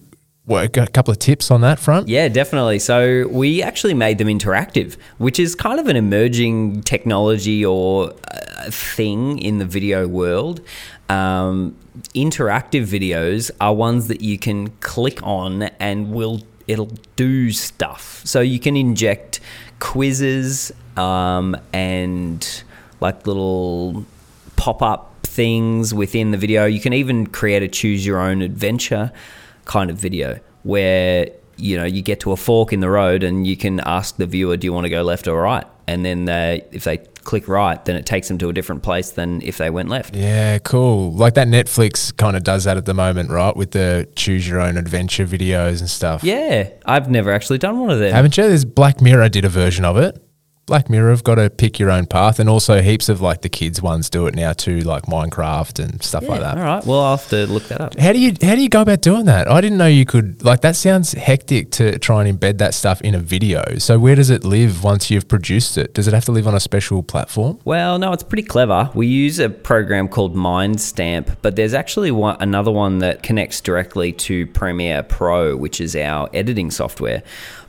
[0.45, 2.09] what, a couple of tips on that front?
[2.09, 2.79] Yeah, definitely.
[2.81, 8.71] So we actually made them interactive, which is kind of an emerging technology or uh,
[8.71, 10.61] thing in the video world.
[11.09, 11.77] Um,
[12.15, 18.23] interactive videos are ones that you can click on and will it'll do stuff.
[18.25, 19.41] So you can inject
[19.81, 22.63] quizzes um, and
[23.01, 24.05] like little
[24.57, 26.67] pop up things within the video.
[26.67, 29.13] You can even create a choose your own adventure
[29.65, 33.47] kind of video where you know you get to a fork in the road and
[33.47, 36.27] you can ask the viewer, "Do you want to go left or right?" And then
[36.27, 36.99] they, if they
[37.31, 40.17] click right, then it takes them to a different place than if they went left.
[40.17, 41.13] Yeah, cool.
[41.13, 43.57] Like that Netflix kind of does that at the moment, right?
[43.57, 46.25] With the choose your own adventure videos and stuff.
[46.25, 48.13] Yeah, I've never actually done one of them.
[48.13, 48.49] Haven't you?
[48.49, 50.21] There's Black Mirror did a version of it.
[50.71, 53.49] Black Mirror have got to pick your own path, and also heaps of like the
[53.49, 56.59] kids ones do it now too, like Minecraft and stuff Yeah, like that.
[56.59, 57.99] All right, well I'll have to look that up.
[57.99, 59.51] How do you how do you go about doing that?
[59.51, 63.01] I didn't know you could like that sounds hectic to try and embed that stuff
[63.01, 63.65] in a video.
[63.79, 65.93] So where does it live once you've produced it?
[65.93, 67.59] Does it have to live on a special platform?
[67.65, 68.93] Well, no, it's pretty clever.
[68.95, 74.13] We use a program called MindStamp, but there's actually one, another one that connects directly
[74.13, 77.25] to Premiere Pro, which is our editing software.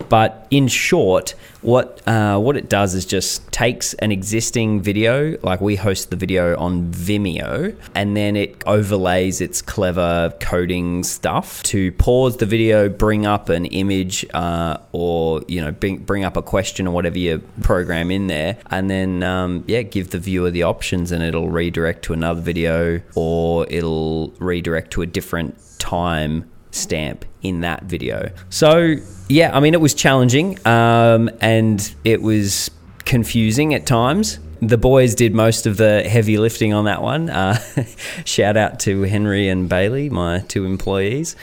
[0.10, 5.62] But in short, what uh, what it does is just takes an existing video, like
[5.62, 11.92] we host the video on Vimeo, and then it overlays its clever coding stuff to
[11.94, 16.42] pause the video, bring up an image, uh, or you know, bring bring up a
[16.42, 20.64] question or whatever you program in there, and then um, yeah, give the viewer the
[20.64, 27.26] options, and it'll redirect to another video, or it'll redirect to a different time stamp
[27.42, 28.32] in that video.
[28.50, 28.96] So
[29.32, 32.70] yeah, I mean it was challenging um, and it was
[33.06, 34.39] confusing at times.
[34.62, 37.30] The boys did most of the heavy lifting on that one.
[37.30, 37.56] Uh,
[38.26, 41.36] shout out to Henry and Bailey, my two employees.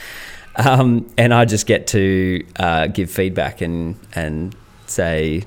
[0.55, 4.55] Um, and I just get to uh, give feedback and and
[4.87, 5.45] say,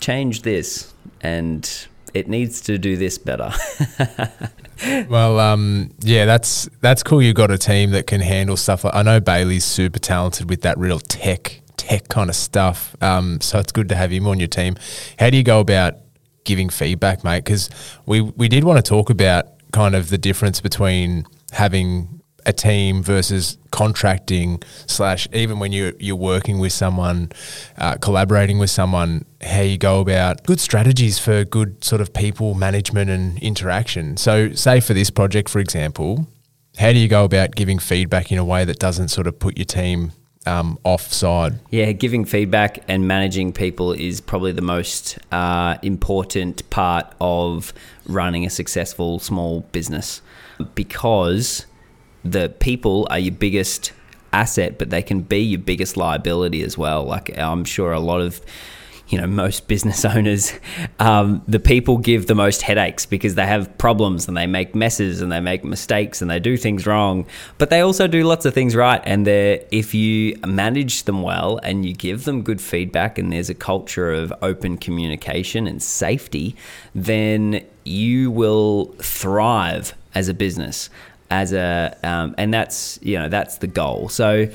[0.00, 3.52] change this, and it needs to do this better.
[5.08, 7.22] Well, um, yeah, that's that's cool.
[7.22, 8.84] You've got a team that can handle stuff.
[8.84, 12.96] Like I know Bailey's super talented with that real tech tech kind of stuff.
[13.02, 14.76] Um, so it's good to have him on your team.
[15.18, 15.96] How do you go about
[16.44, 17.44] giving feedback, mate?
[17.44, 17.70] Because
[18.06, 22.13] we we did want to talk about kind of the difference between having
[22.46, 27.30] a team versus contracting slash even when you you're working with someone,
[27.78, 32.54] uh, collaborating with someone, how you go about good strategies for good sort of people
[32.54, 34.16] management and interaction.
[34.16, 36.26] So, say for this project, for example,
[36.78, 39.56] how do you go about giving feedback in a way that doesn't sort of put
[39.56, 40.12] your team
[40.46, 41.58] um, offside?
[41.70, 47.72] Yeah, giving feedback and managing people is probably the most uh, important part of
[48.06, 50.20] running a successful small business
[50.74, 51.66] because
[52.24, 53.92] the people are your biggest
[54.32, 57.04] asset, but they can be your biggest liability as well.
[57.04, 58.40] Like I'm sure a lot of
[59.08, 60.52] you know most business owners
[60.98, 65.20] um, the people give the most headaches because they have problems and they make messes
[65.20, 67.26] and they make mistakes and they do things wrong
[67.58, 71.60] but they also do lots of things right and they if you manage them well
[71.62, 76.56] and you give them good feedback and there's a culture of open communication and safety
[76.94, 80.88] then you will thrive as a business
[81.34, 84.08] as a um, and that's you know that's the goal.
[84.08, 84.48] So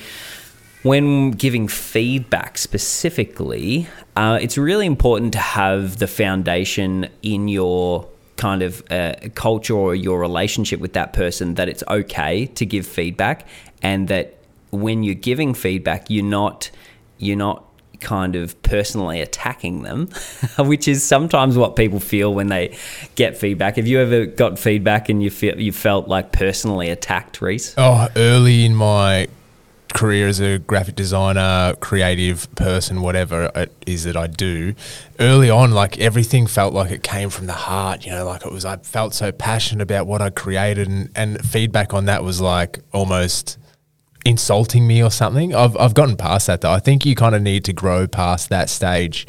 [0.84, 8.62] when giving feedback specifically, uh, it's really important to have the foundation in your kind
[8.62, 13.46] of uh, culture or your relationship with that person that it's okay to give feedback,
[13.82, 14.38] and that
[14.72, 16.72] when you're giving feedback, you're not
[17.18, 17.66] you're not
[18.00, 20.10] kind of personally attacking them,
[20.60, 22.78] which is sometimes what people feel when they
[23.16, 23.76] get feedback.
[23.76, 27.74] Have you ever got feedback and you feel you felt like personally attacked, Reece?
[27.78, 29.28] Oh, early in my
[29.94, 34.76] career as a graphic designer, creative person, whatever it is that I do,
[35.20, 38.52] early on, like everything felt like it came from the heart, you know, like it
[38.52, 42.40] was, I felt so passionate about what I created and, and feedback on that was
[42.40, 43.58] like almost
[44.26, 45.56] insulting me or something.
[45.56, 46.72] I've, I've gotten past that though.
[46.72, 49.26] I think you kind of need to grow past that stage.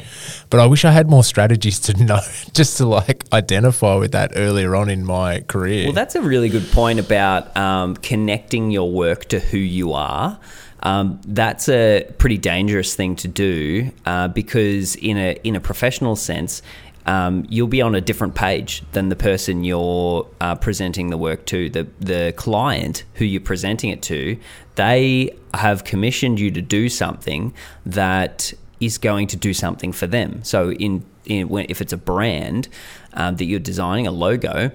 [0.49, 2.19] But I wish I had more strategies to know,
[2.53, 5.85] just to like identify with that earlier on in my career.
[5.85, 10.39] Well, that's a really good point about um, connecting your work to who you are.
[10.83, 16.15] Um, that's a pretty dangerous thing to do uh, because in a in a professional
[16.15, 16.63] sense,
[17.05, 21.45] um, you'll be on a different page than the person you're uh, presenting the work
[21.47, 21.69] to.
[21.69, 24.37] The the client who you're presenting it to,
[24.75, 27.53] they have commissioned you to do something
[27.85, 30.43] that is going to do something for them.
[30.43, 32.67] So in, in if it's a brand
[33.13, 34.71] um, that you're designing a logo,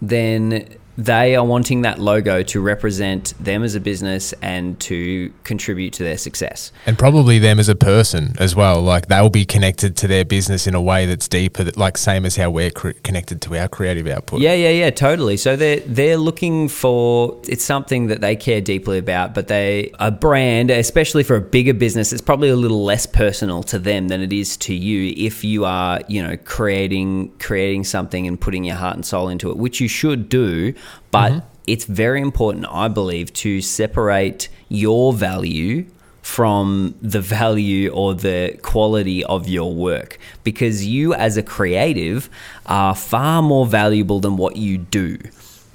[0.00, 5.92] then they are wanting that logo to represent them as a business and to contribute
[5.94, 6.70] to their success.
[6.84, 8.82] And probably them as a person as well.
[8.82, 12.36] Like they'll be connected to their business in a way that's deeper, like same as
[12.36, 14.40] how we're cre- connected to our creative output.
[14.40, 15.36] Yeah, yeah, yeah, totally.
[15.36, 20.10] So they're they're looking for it's something that they care deeply about, but they a
[20.10, 24.20] brand, especially for a bigger business, it's probably a little less personal to them than
[24.20, 28.76] it is to you if you are, you know, creating creating something and putting your
[28.76, 30.74] heart and soul into it, which you should do
[31.10, 31.46] but mm-hmm.
[31.66, 35.86] it's very important, I believe, to separate your value
[36.22, 42.30] from the value or the quality of your work because you, as a creative,
[42.66, 45.18] are far more valuable than what you do.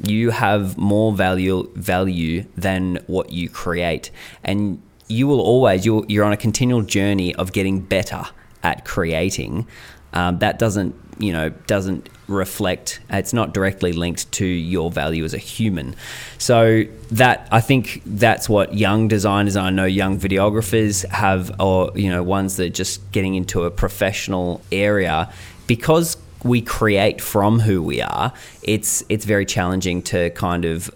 [0.02, 4.10] You have more value value than what you create,
[4.44, 8.24] and you will always you're, you're on a continual journey of getting better
[8.64, 9.68] at creating.
[10.14, 15.34] Um, that doesn't you know doesn't reflect it's not directly linked to your value as
[15.34, 15.96] a human.
[16.38, 22.10] So that i think that's what young designers i know young videographers have or you
[22.10, 25.32] know ones that are just getting into a professional area
[25.68, 30.92] because we create from who we are it's it's very challenging to kind of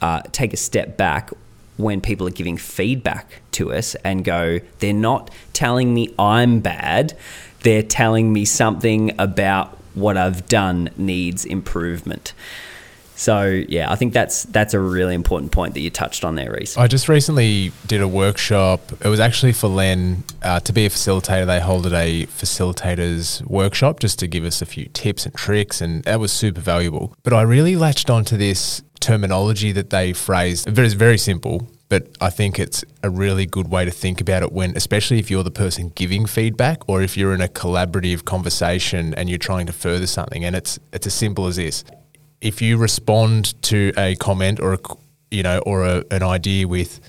[0.00, 1.30] uh, take a step back
[1.76, 7.16] when people are giving feedback to us and go they're not telling me i'm bad.
[7.62, 12.32] They're telling me something about what I've done needs improvement.
[13.18, 16.52] So yeah, I think that's that's a really important point that you touched on there,
[16.52, 16.76] Reece.
[16.78, 18.80] I just recently did a workshop.
[19.04, 21.44] It was actually for LLEN uh, to be a facilitator.
[21.44, 26.04] They held a facilitators workshop just to give us a few tips and tricks, and
[26.04, 27.12] that was super valuable.
[27.24, 30.68] But I really latched onto this terminology that they phrased.
[30.68, 34.42] It was very simple but I think it's a really good way to think about
[34.42, 38.24] it when, especially if you're the person giving feedback or if you're in a collaborative
[38.24, 40.44] conversation and you're trying to further something.
[40.44, 41.84] And it's it's as simple as this:
[42.40, 44.78] if you respond to a comment or a
[45.30, 47.00] you know or a, an idea with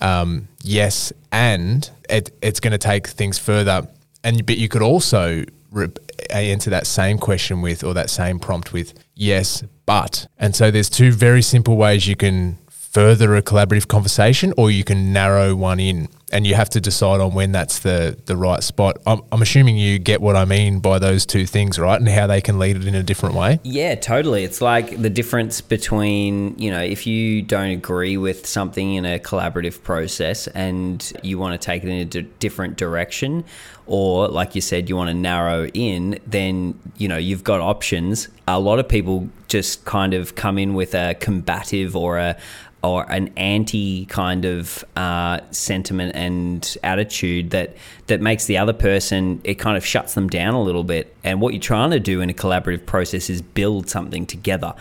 [0.00, 3.86] um, yes and it, it's going to take things further.
[4.24, 5.88] And but you could also re-
[6.30, 10.26] answer that same question with or that same prompt with yes but.
[10.36, 12.58] And so there's two very simple ways you can
[12.96, 17.20] further a collaborative conversation or you can narrow one in and you have to decide
[17.20, 18.96] on when that's the, the right spot.
[19.06, 22.00] I'm, I'm assuming you get what I mean by those two things, right?
[22.00, 23.60] And how they can lead it in a different way.
[23.64, 24.44] Yeah, totally.
[24.44, 29.18] It's like the difference between, you know, if you don't agree with something in a
[29.18, 33.44] collaborative process and you want to take it in a d- different direction,
[33.86, 38.28] or like you said, you want to narrow in, then, you know, you've got options.
[38.48, 42.36] A lot of people just kind of come in with a combative or a,
[42.86, 47.76] or an anti kind of uh, sentiment and attitude that
[48.06, 51.14] that makes the other person it kind of shuts them down a little bit.
[51.24, 54.74] And what you're trying to do in a collaborative process is build something together.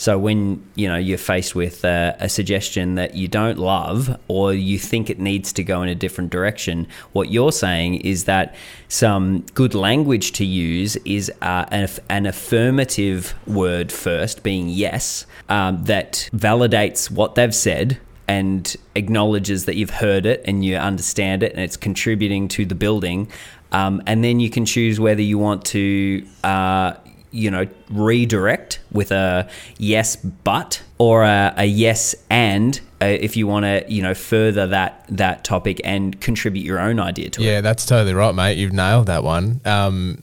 [0.00, 4.54] So when you know you're faced with a, a, suggestion that you don't love or
[4.54, 8.54] you think it needs to go in a different direction, what you're saying is that
[8.88, 15.84] some good language to use is uh, an, an, affirmative word first, being yes, um,
[15.84, 21.52] that validates what they've said and acknowledges that you've heard it and you understand it
[21.52, 23.30] and it's contributing to the building.
[23.70, 26.94] Um, and then you can choose whether you want to uh,
[27.30, 33.46] you know, redirect with a yes but or a, a yes and uh, if you
[33.46, 37.48] want to, you know, further that that topic and contribute your own idea to yeah,
[37.48, 37.52] it.
[37.52, 38.58] Yeah, that's totally right, mate.
[38.58, 39.60] You've nailed that one.
[39.64, 40.22] Um,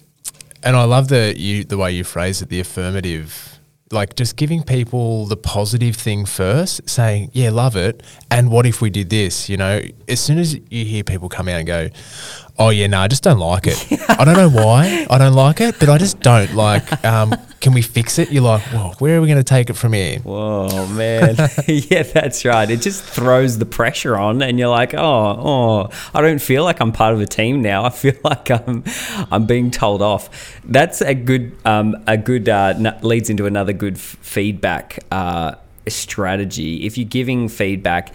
[0.64, 3.58] and I love the you the way you phrase it, the affirmative
[3.91, 8.82] like just giving people the positive thing first, saying, "Yeah, love it," and what if
[8.82, 9.49] we did this?
[9.49, 11.89] You know, as soon as you hear people come out and go,
[12.60, 13.78] Oh yeah, no, I just don't like it.
[14.10, 17.05] I don't know why I don't like it, but I just don't like.
[17.05, 18.32] Um, can we fix it?
[18.32, 20.20] You're like, well, where are we going to take it from here?
[20.20, 21.36] Whoa, man,
[21.68, 22.70] yeah, that's right.
[22.70, 26.80] It just throws the pressure on, and you're like, oh, oh, I don't feel like
[26.80, 27.86] I'm part of a team now.
[27.86, 28.84] I feel like I'm,
[29.32, 30.60] I'm being told off.
[30.64, 35.55] That's a good, um, a good uh, leads into another good f- feedback uh,
[35.88, 36.86] strategy.
[36.86, 38.14] If you're giving feedback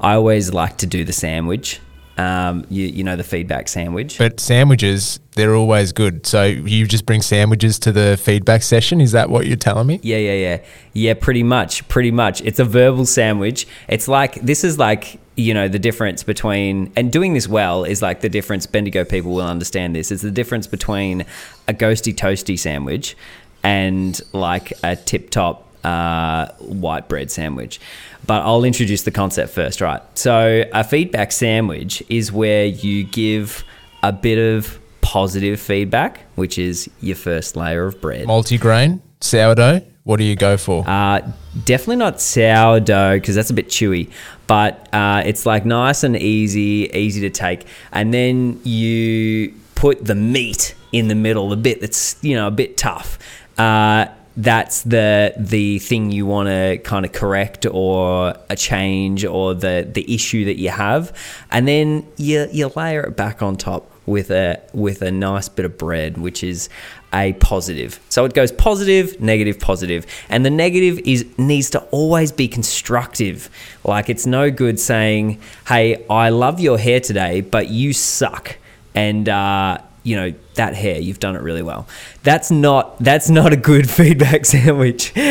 [0.00, 1.80] I always like to do the sandwich.
[2.18, 4.18] Um, you, you know the feedback sandwich.
[4.18, 6.26] But sandwiches, they're always good.
[6.26, 9.00] So you just bring sandwiches to the feedback session.
[9.00, 10.00] Is that what you're telling me?
[10.02, 10.58] Yeah, yeah, yeah.
[10.94, 11.86] Yeah, pretty much.
[11.86, 12.42] Pretty much.
[12.42, 13.68] It's a verbal sandwich.
[13.86, 18.02] It's like, this is like, you know, the difference between, and doing this well is
[18.02, 20.10] like the difference, Bendigo people will understand this.
[20.10, 21.24] It's the difference between
[21.68, 23.16] a ghosty toasty sandwich
[23.62, 27.80] and like a tip top uh, white bread sandwich.
[28.26, 30.02] But I'll introduce the concept first, right?
[30.14, 33.64] So, a feedback sandwich is where you give
[34.02, 38.26] a bit of positive feedback, which is your first layer of bread.
[38.26, 39.82] Multigrain, sourdough.
[40.04, 40.88] What do you go for?
[40.88, 41.20] Uh,
[41.64, 44.10] definitely not sourdough because that's a bit chewy,
[44.46, 47.66] but uh, it's like nice and easy, easy to take.
[47.92, 52.50] And then you put the meat in the middle, the bit that's you know a
[52.50, 53.18] bit tough.
[53.58, 54.06] Uh,
[54.38, 59.88] that's the the thing you want to kind of correct or a change or the
[59.92, 61.12] the issue that you have,
[61.50, 65.66] and then you you layer it back on top with a with a nice bit
[65.66, 66.68] of bread, which is
[67.12, 67.98] a positive.
[68.10, 73.50] So it goes positive, negative, positive, and the negative is needs to always be constructive.
[73.82, 78.56] Like it's no good saying, "Hey, I love your hair today, but you suck,"
[78.94, 81.86] and uh, you know that hair you've done it really well.
[82.22, 85.12] That's not that's not a good feedback sandwich.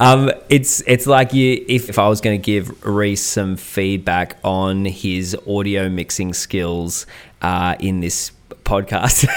[0.00, 4.38] Um, it's it's like you if, if i was going to give reece some feedback
[4.42, 7.06] on his audio mixing skills
[7.42, 8.32] uh, in this
[8.64, 9.28] podcast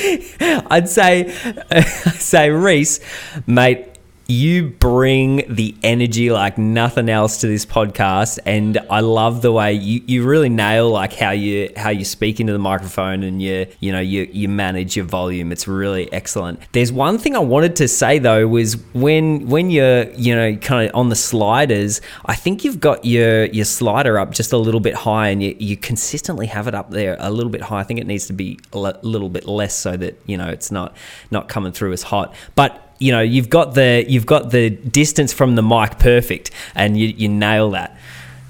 [0.70, 1.30] i'd say
[2.18, 3.00] say reece
[3.46, 3.97] mate
[4.30, 9.72] you bring the energy like nothing else to this podcast and i love the way
[9.72, 13.66] you, you really nail like how you how you speak into the microphone and you
[13.80, 15.50] you know you, you manage your volume.
[15.50, 16.60] It's really excellent.
[16.72, 20.90] There's one thing i wanted to say though was when when you're you know kind
[20.90, 24.80] of on the sliders i think you've got your your slider up just a little
[24.80, 27.80] bit high and you, you consistently have it up there a little bit high.
[27.80, 30.70] I think it needs to be a little bit less so that you know it's
[30.70, 30.94] not
[31.30, 32.34] not coming through as hot.
[32.54, 36.98] But you know you've got the you've got the distance from the mic perfect, and
[36.98, 37.96] you, you nail that.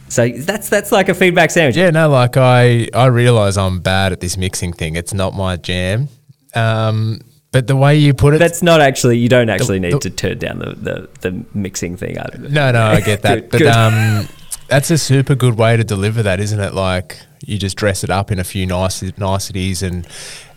[0.08, 1.76] So that's that's like a feedback sandwich.
[1.76, 4.96] Yeah, no, like I I realize I'm bad at this mixing thing.
[4.96, 6.08] It's not my jam.
[6.54, 7.20] Um,
[7.50, 9.18] but the way you put it, that's not actually.
[9.18, 12.16] You don't actually the, need the, to turn down the, the, the mixing thing.
[12.38, 13.34] No, no, I get that.
[13.34, 13.68] good, but good.
[13.68, 14.28] um,
[14.68, 16.74] that's a super good way to deliver that, isn't it?
[16.74, 20.06] Like you just dress it up in a few nice niceties and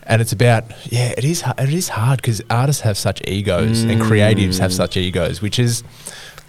[0.04, 3.92] and it's about yeah it is it is hard because artists have such egos mm.
[3.92, 5.84] and creatives have such egos which is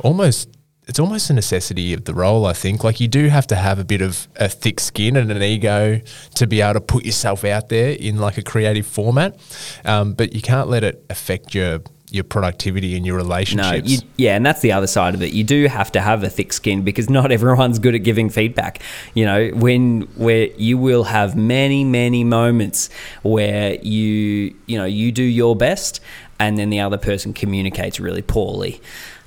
[0.01, 0.49] almost
[0.89, 3.79] it's almost a necessity of the role i think like you do have to have
[3.79, 6.01] a bit of a thick skin and an ego
[6.35, 9.39] to be able to put yourself out there in like a creative format
[9.85, 11.81] um, but you can't let it affect your
[12.13, 13.89] your productivity and your relationships.
[13.89, 15.33] No, you, yeah, and that's the other side of it.
[15.33, 18.83] You do have to have a thick skin because not everyone's good at giving feedback.
[19.15, 22.91] You know, when where you will have many many moments
[23.23, 26.01] where you you know you do your best
[26.39, 28.81] and then the other person communicates really poorly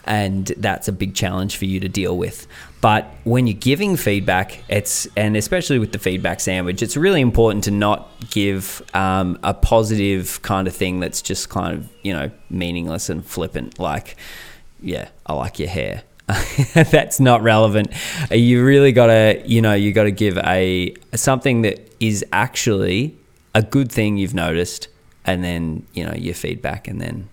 [0.05, 2.47] and that's a big challenge for you to deal with.
[2.85, 7.63] But when you're giving feedback, it's and especially with the feedback sandwich, it's really important
[7.63, 12.29] to not give um, a positive kind of thing that's just kind of you know
[12.51, 13.79] meaningless and flippant.
[13.79, 14.17] Like,
[14.81, 16.03] yeah, I like your hair.
[16.75, 17.91] that's not relevant.
[18.29, 23.17] You really got to, you know, you got to give a something that is actually
[23.55, 24.89] a good thing you've noticed,
[25.25, 27.29] and then you know your feedback, and then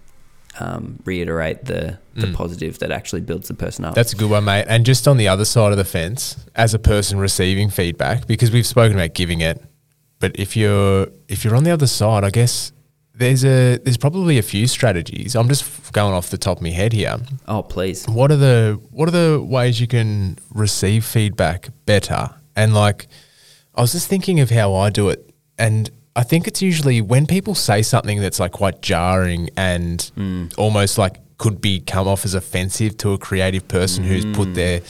[0.60, 2.34] um, reiterate the the mm.
[2.34, 3.94] positive that actually builds the person up.
[3.94, 4.66] That's a good one, mate.
[4.68, 8.50] And just on the other side of the fence, as a person receiving feedback, because
[8.50, 9.62] we've spoken about giving it,
[10.18, 12.72] but if you're if you're on the other side, I guess
[13.14, 15.34] there's a there's probably a few strategies.
[15.34, 17.16] I'm just going off the top of my head here.
[17.48, 18.06] Oh, please.
[18.06, 22.30] What are the what are the ways you can receive feedback better?
[22.54, 23.06] And like,
[23.74, 27.26] I was just thinking of how I do it, and I think it's usually when
[27.26, 30.52] people say something that's like quite jarring and mm.
[30.58, 34.08] almost like could be come off as offensive to a creative person mm.
[34.08, 34.54] who's put mm.
[34.54, 34.80] their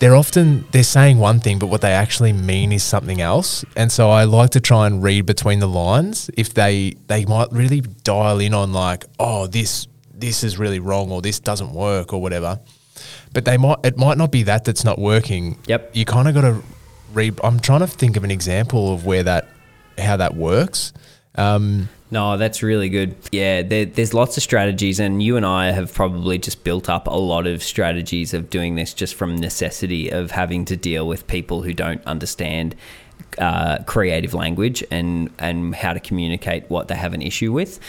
[0.00, 3.90] they're often they're saying one thing but what they actually mean is something else and
[3.90, 7.80] so i like to try and read between the lines if they they might really
[7.80, 12.20] dial in on like oh this this is really wrong or this doesn't work or
[12.20, 12.58] whatever
[13.32, 16.34] but they might it might not be that that's not working yep you kind of
[16.34, 16.60] got to
[17.14, 19.48] read i'm trying to think of an example of where that
[20.02, 20.92] how that works.
[21.34, 23.16] Um, no, that's really good.
[23.32, 27.06] Yeah, there, there's lots of strategies, and you and I have probably just built up
[27.06, 31.26] a lot of strategies of doing this just from necessity of having to deal with
[31.26, 32.74] people who don't understand
[33.38, 37.80] uh, creative language and and how to communicate what they have an issue with.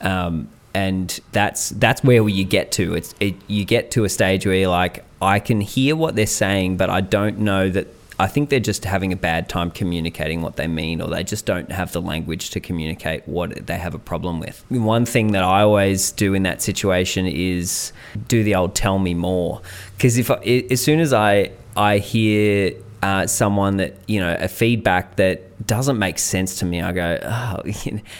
[0.00, 2.94] Um, and that's that's where you get to.
[2.94, 6.26] It's it, you get to a stage where you're like, I can hear what they're
[6.26, 7.88] saying, but I don't know that.
[8.18, 11.46] I think they're just having a bad time communicating what they mean, or they just
[11.46, 14.64] don't have the language to communicate what they have a problem with.
[14.68, 17.92] One thing that I always do in that situation is
[18.28, 19.60] do the old "tell me more,"
[19.96, 20.36] because if I,
[20.70, 25.98] as soon as I I hear uh, someone that you know a feedback that doesn't
[25.98, 27.62] make sense to me, I go, oh,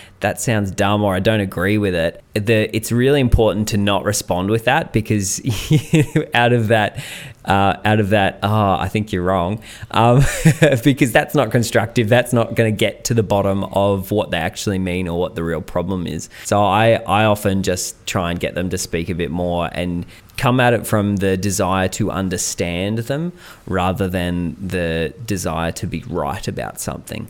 [0.21, 2.23] that sounds dumb, or I don't agree with it.
[2.35, 5.41] The, it's really important to not respond with that because
[6.35, 7.03] out of that,
[7.45, 10.23] uh, out of that, oh, I think you're wrong, um,
[10.85, 12.09] because that's not constructive.
[12.09, 15.35] That's not going to get to the bottom of what they actually mean or what
[15.35, 16.29] the real problem is.
[16.45, 20.07] So I, I often just try and get them to speak a bit more and
[20.37, 23.33] come at it from the desire to understand them
[23.67, 27.29] rather than the desire to be right about something.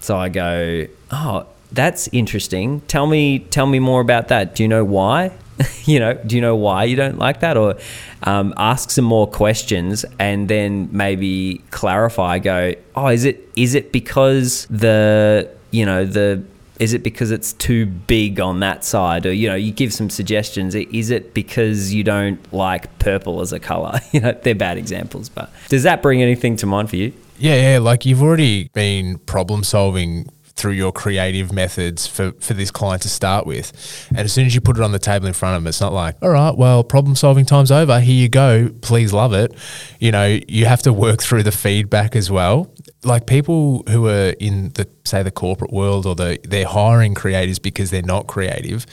[0.00, 2.80] So I go, "Oh, that's interesting.
[2.82, 4.54] Tell me tell me more about that.
[4.54, 5.32] Do you know why?"
[5.84, 7.56] you know, do you know why you don't like that?
[7.56, 7.76] Or
[8.22, 12.38] um, ask some more questions and then maybe clarify.
[12.38, 16.42] Go, oh, is it is it because the you know the
[16.78, 20.10] is it because it's too big on that side or you know you give some
[20.10, 24.76] suggestions is it because you don't like purple as a color you know they're bad
[24.76, 28.68] examples but does that bring anything to mind for you yeah yeah like you've already
[28.74, 34.08] been problem solving through your creative methods for, for this client to start with.
[34.10, 35.82] And as soon as you put it on the table in front of them, it's
[35.82, 38.00] not like, all right, well, problem solving time's over.
[38.00, 38.70] Here you go.
[38.80, 39.54] Please love it.
[40.00, 42.72] You know, you have to work through the feedback as well.
[43.04, 47.60] Like people who are in the say the corporate world or the they're hiring creators
[47.60, 48.86] because they're not creative,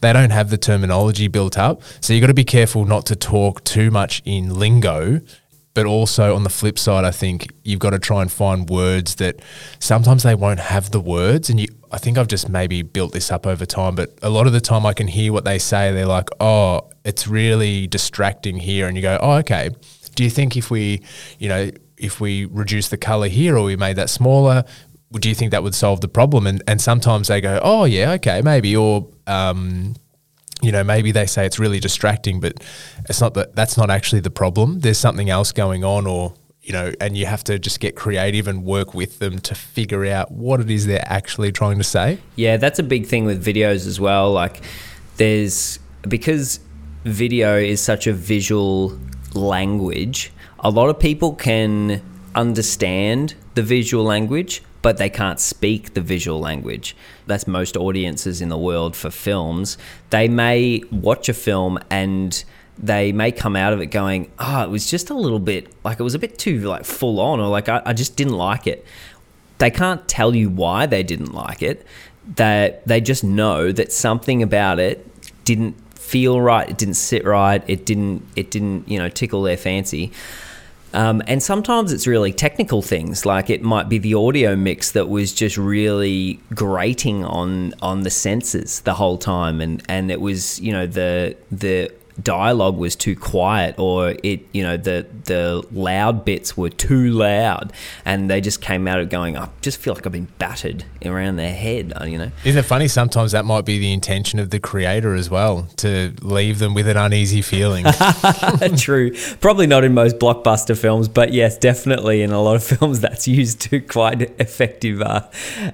[0.00, 1.82] they don't have the terminology built up.
[2.00, 5.20] So you've got to be careful not to talk too much in lingo
[5.76, 9.16] but also on the flip side, I think you've got to try and find words
[9.16, 9.40] that
[9.78, 11.50] sometimes they won't have the words.
[11.50, 14.46] And you, I think I've just maybe built this up over time, but a lot
[14.46, 15.92] of the time I can hear what they say.
[15.92, 18.88] They're like, oh, it's really distracting here.
[18.88, 19.68] And you go, oh, okay.
[20.14, 21.02] Do you think if we,
[21.38, 24.64] you know, if we reduce the color here or we made that smaller,
[25.12, 26.46] do you think that would solve the problem?
[26.46, 29.94] And and sometimes they go, oh yeah, okay, maybe, or um,
[30.62, 32.62] you know, maybe they say it's really distracting, but
[33.08, 34.80] it's not that that's not actually the problem.
[34.80, 38.48] There's something else going on, or you know, and you have to just get creative
[38.48, 42.18] and work with them to figure out what it is they're actually trying to say.
[42.34, 44.32] Yeah, that's a big thing with videos as well.
[44.32, 44.62] Like,
[45.16, 46.60] there's because
[47.04, 48.98] video is such a visual
[49.34, 52.02] language, a lot of people can
[52.34, 56.96] understand the visual language, but they can't speak the visual language.
[57.26, 59.78] That's most audiences in the world for films.
[60.10, 62.44] They may watch a film and
[62.78, 65.98] they may come out of it going, oh, it was just a little bit like
[65.98, 68.66] it was a bit too like full on, or like I, I just didn't like
[68.66, 68.84] it.
[69.58, 71.86] They can't tell you why they didn't like it.
[72.34, 75.06] That they just know that something about it
[75.44, 76.68] didn't feel right.
[76.68, 77.62] It didn't sit right.
[77.66, 78.26] It didn't.
[78.36, 78.88] It didn't.
[78.88, 80.12] You know, tickle their fancy.
[80.96, 85.10] Um, and sometimes it's really technical things, like it might be the audio mix that
[85.10, 90.58] was just really grating on on the senses the whole time, and and it was
[90.58, 91.92] you know the the
[92.22, 97.72] dialogue was too quiet or it you know the the loud bits were too loud
[98.04, 101.36] and they just came out of going I just feel like I've been battered around
[101.36, 102.30] their head uh, you know?
[102.44, 102.88] Isn't it funny?
[102.88, 106.88] Sometimes that might be the intention of the creator as well to leave them with
[106.88, 107.84] an uneasy feeling.
[108.76, 109.12] True.
[109.40, 113.28] Probably not in most blockbuster films but yes definitely in a lot of films that's
[113.28, 115.28] used to quite effective uh,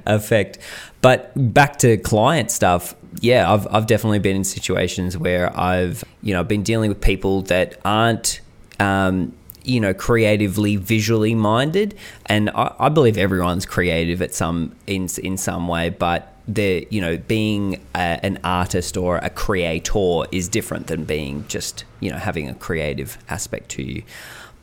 [0.06, 0.58] effect
[1.02, 6.32] but back to client stuff yeah, I've I've definitely been in situations where I've you
[6.32, 8.40] know been dealing with people that aren't.
[8.80, 9.34] Um,
[9.64, 11.94] you know, creatively, visually minded,
[12.26, 15.90] and I, I believe everyone's creative at some in in some way.
[15.90, 21.44] But the you know being a, an artist or a creator is different than being
[21.46, 24.02] just you know having a creative aspect to you.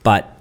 [0.03, 0.37] But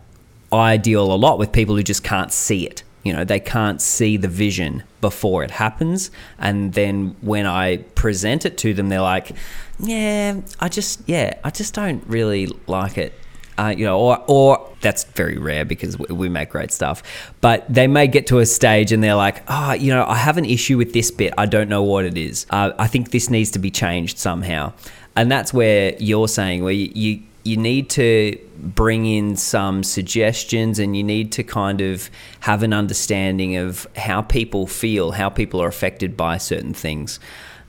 [0.51, 3.81] I deal a lot with people who just can't see it you know they can't
[3.81, 9.01] see the vision before it happens and then when i present it to them they're
[9.01, 9.33] like
[9.79, 13.13] yeah i just yeah i just don't really like it
[13.59, 17.03] uh, you know, or or that's very rare because we make great stuff.
[17.41, 20.39] But they may get to a stage and they're like, oh, you know, I have
[20.39, 21.35] an issue with this bit.
[21.37, 22.47] I don't know what it is.
[22.51, 24.73] Uh, I think this needs to be changed somehow.
[25.17, 30.79] And that's where you're saying where you, you you need to bring in some suggestions
[30.79, 35.63] and you need to kind of have an understanding of how people feel, how people
[35.63, 37.19] are affected by certain things.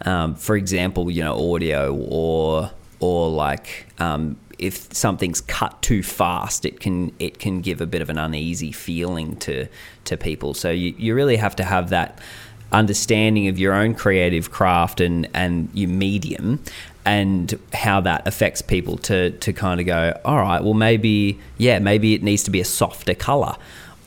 [0.02, 6.66] Um, for example, you know, audio or or like um, if something's cut too fast,
[6.66, 9.68] it can it can give a bit of an uneasy feeling to
[10.06, 10.54] to people.
[10.54, 12.20] So you, you really have to have that
[12.72, 16.60] understanding of your own creative craft and and your medium
[17.06, 21.80] and how that affects people to to kind of go all right well maybe yeah
[21.80, 23.56] maybe it needs to be a softer color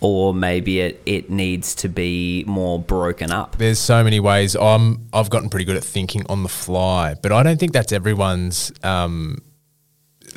[0.03, 3.57] or maybe it, it needs to be more broken up.
[3.59, 4.57] There's so many ways.
[4.57, 7.93] I'm I've gotten pretty good at thinking on the fly, but I don't think that's
[7.93, 8.73] everyone's.
[8.83, 9.39] Um,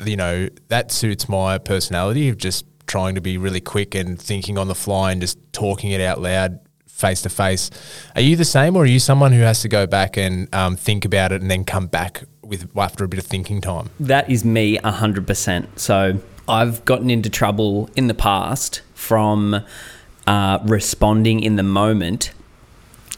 [0.04, 4.56] you know, that suits my personality of just trying to be really quick and thinking
[4.56, 6.60] on the fly and just talking it out loud
[6.96, 7.70] face to face.
[8.14, 10.76] Are you the same, or are you someone who has to go back and um,
[10.76, 13.90] think about it and then come back with after a bit of thinking time?
[14.00, 15.78] That is me hundred percent.
[15.78, 16.18] So
[16.48, 19.62] I've gotten into trouble in the past from
[20.26, 22.32] uh, responding in the moment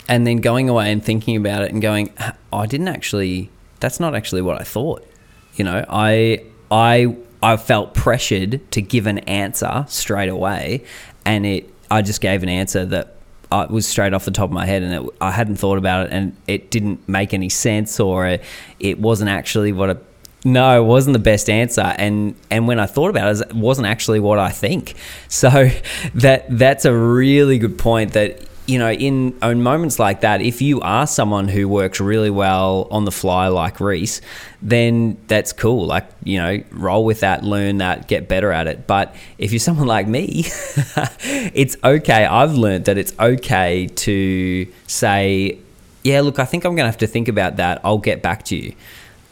[0.08, 2.12] and then going away and thinking about it and going,
[2.52, 3.50] I didn't actually,
[3.80, 5.06] that's not actually what I thought.
[5.54, 10.84] You know, I, I, I felt pressured to give an answer straight away
[11.26, 13.17] and it, I just gave an answer that
[13.50, 16.06] uh, was straight off the top of my head and it, I hadn't thought about
[16.06, 18.42] it and it didn't make any sense or it,
[18.78, 19.96] it wasn't actually what I
[20.44, 23.88] no, it wasn't the best answer, and and when I thought about it, it wasn't
[23.88, 24.94] actually what I think.
[25.26, 25.50] So
[26.14, 28.12] that that's a really good point.
[28.12, 32.28] That you know, in, in moments like that, if you are someone who works really
[32.28, 34.20] well on the fly like Reece,
[34.60, 35.86] then that's cool.
[35.86, 38.86] Like, you know, roll with that, learn that, get better at it.
[38.86, 42.26] But if you're someone like me, it's okay.
[42.26, 45.58] I've learned that it's okay to say,
[46.04, 47.80] yeah, look, I think I'm going to have to think about that.
[47.82, 48.74] I'll get back to you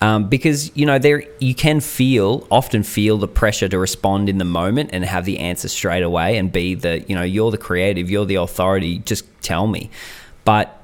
[0.02, 4.38] um, because you know there you can feel often feel the pressure to respond in
[4.38, 7.58] the moment and have the answer straight away and be the you know you're the
[7.58, 9.90] creative you're the authority just tell me.
[10.44, 10.82] But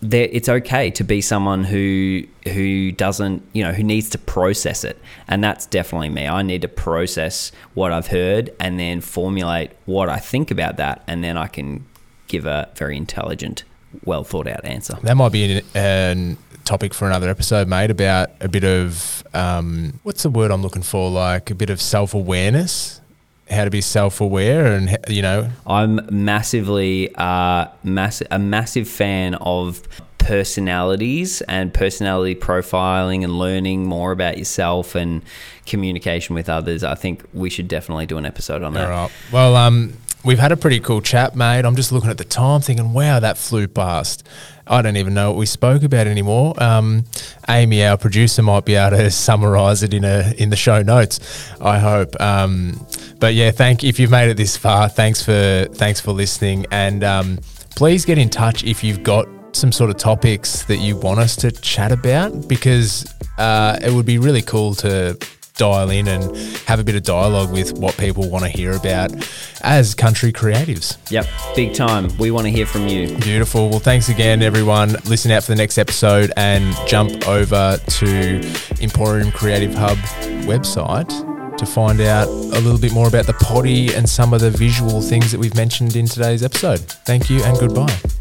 [0.00, 4.82] there, it's okay to be someone who who doesn't you know who needs to process
[4.82, 4.98] it.
[5.28, 6.26] And that's definitely me.
[6.26, 11.02] I need to process what i've heard and then formulate what i think about that.
[11.06, 11.84] And then i can
[12.26, 13.64] give a very intelligent
[14.04, 14.98] well thought out answer.
[15.02, 16.38] That might be an, an
[16.68, 20.82] topic for another episode, mate, about a bit of um, what's the word I'm looking
[20.82, 21.10] for?
[21.10, 23.00] Like a bit of self awareness,
[23.50, 25.50] how to be self aware, and you know.
[25.66, 29.82] I'm massively uh, mass- a massive fan of
[30.18, 35.22] personalities and personality profiling and learning more about yourself and
[35.64, 36.84] communication with others.
[36.84, 38.84] I think we should definitely do an episode on that.
[38.84, 39.12] All right.
[39.32, 39.94] Well, um,
[40.28, 41.64] we've had a pretty cool chat, mate.
[41.64, 44.28] I'm just looking at the time, thinking, wow, that flew past.
[44.66, 46.52] I don't even know what we spoke about anymore.
[46.62, 47.06] Um,
[47.48, 51.50] Amy, our producer, might be able to summarise it in a in the show notes.
[51.62, 52.20] I hope.
[52.20, 52.86] Um,
[53.18, 54.90] but yeah, thank if you've made it this far.
[54.90, 57.38] Thanks for thanks for listening, and um,
[57.74, 61.36] please get in touch if you've got some sort of topics that you want us
[61.36, 65.16] to chat about because uh, it would be really cool to
[65.58, 66.34] dial in and
[66.66, 69.12] have a bit of dialogue with what people want to hear about
[69.62, 70.96] as country creatives.
[71.10, 72.16] Yep, big time.
[72.16, 73.16] We want to hear from you.
[73.18, 73.68] Beautiful.
[73.68, 74.92] Well, thanks again, everyone.
[75.04, 79.98] Listen out for the next episode and jump over to Emporium Creative Hub
[80.46, 81.08] website
[81.58, 85.02] to find out a little bit more about the potty and some of the visual
[85.02, 86.80] things that we've mentioned in today's episode.
[86.80, 88.17] Thank you and goodbye.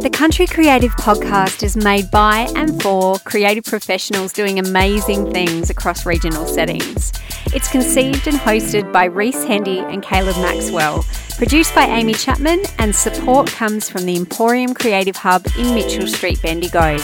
[0.00, 6.06] The Country Creative Podcast is made by and for creative professionals doing amazing things across
[6.06, 7.12] regional settings.
[7.52, 11.04] It's conceived and hosted by Reece Hendy and Caleb Maxwell,
[11.36, 16.40] produced by Amy Chapman, and support comes from the Emporium Creative Hub in Mitchell Street,
[16.40, 16.96] Bendigo.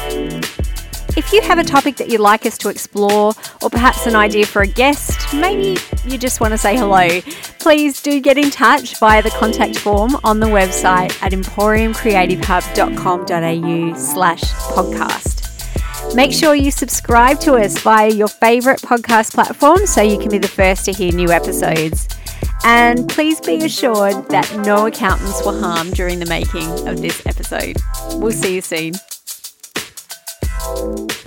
[1.16, 4.44] If you have a topic that you'd like us to explore, or perhaps an idea
[4.44, 7.22] for a guest, maybe you just want to say hello,
[7.58, 14.42] please do get in touch via the contact form on the website at emporiumcreativehub.com.au slash
[14.42, 16.14] podcast.
[16.14, 20.36] Make sure you subscribe to us via your favourite podcast platform so you can be
[20.36, 22.08] the first to hear new episodes.
[22.62, 27.78] And please be assured that no accountants were harmed during the making of this episode.
[28.12, 28.92] We'll see you soon
[30.74, 31.25] you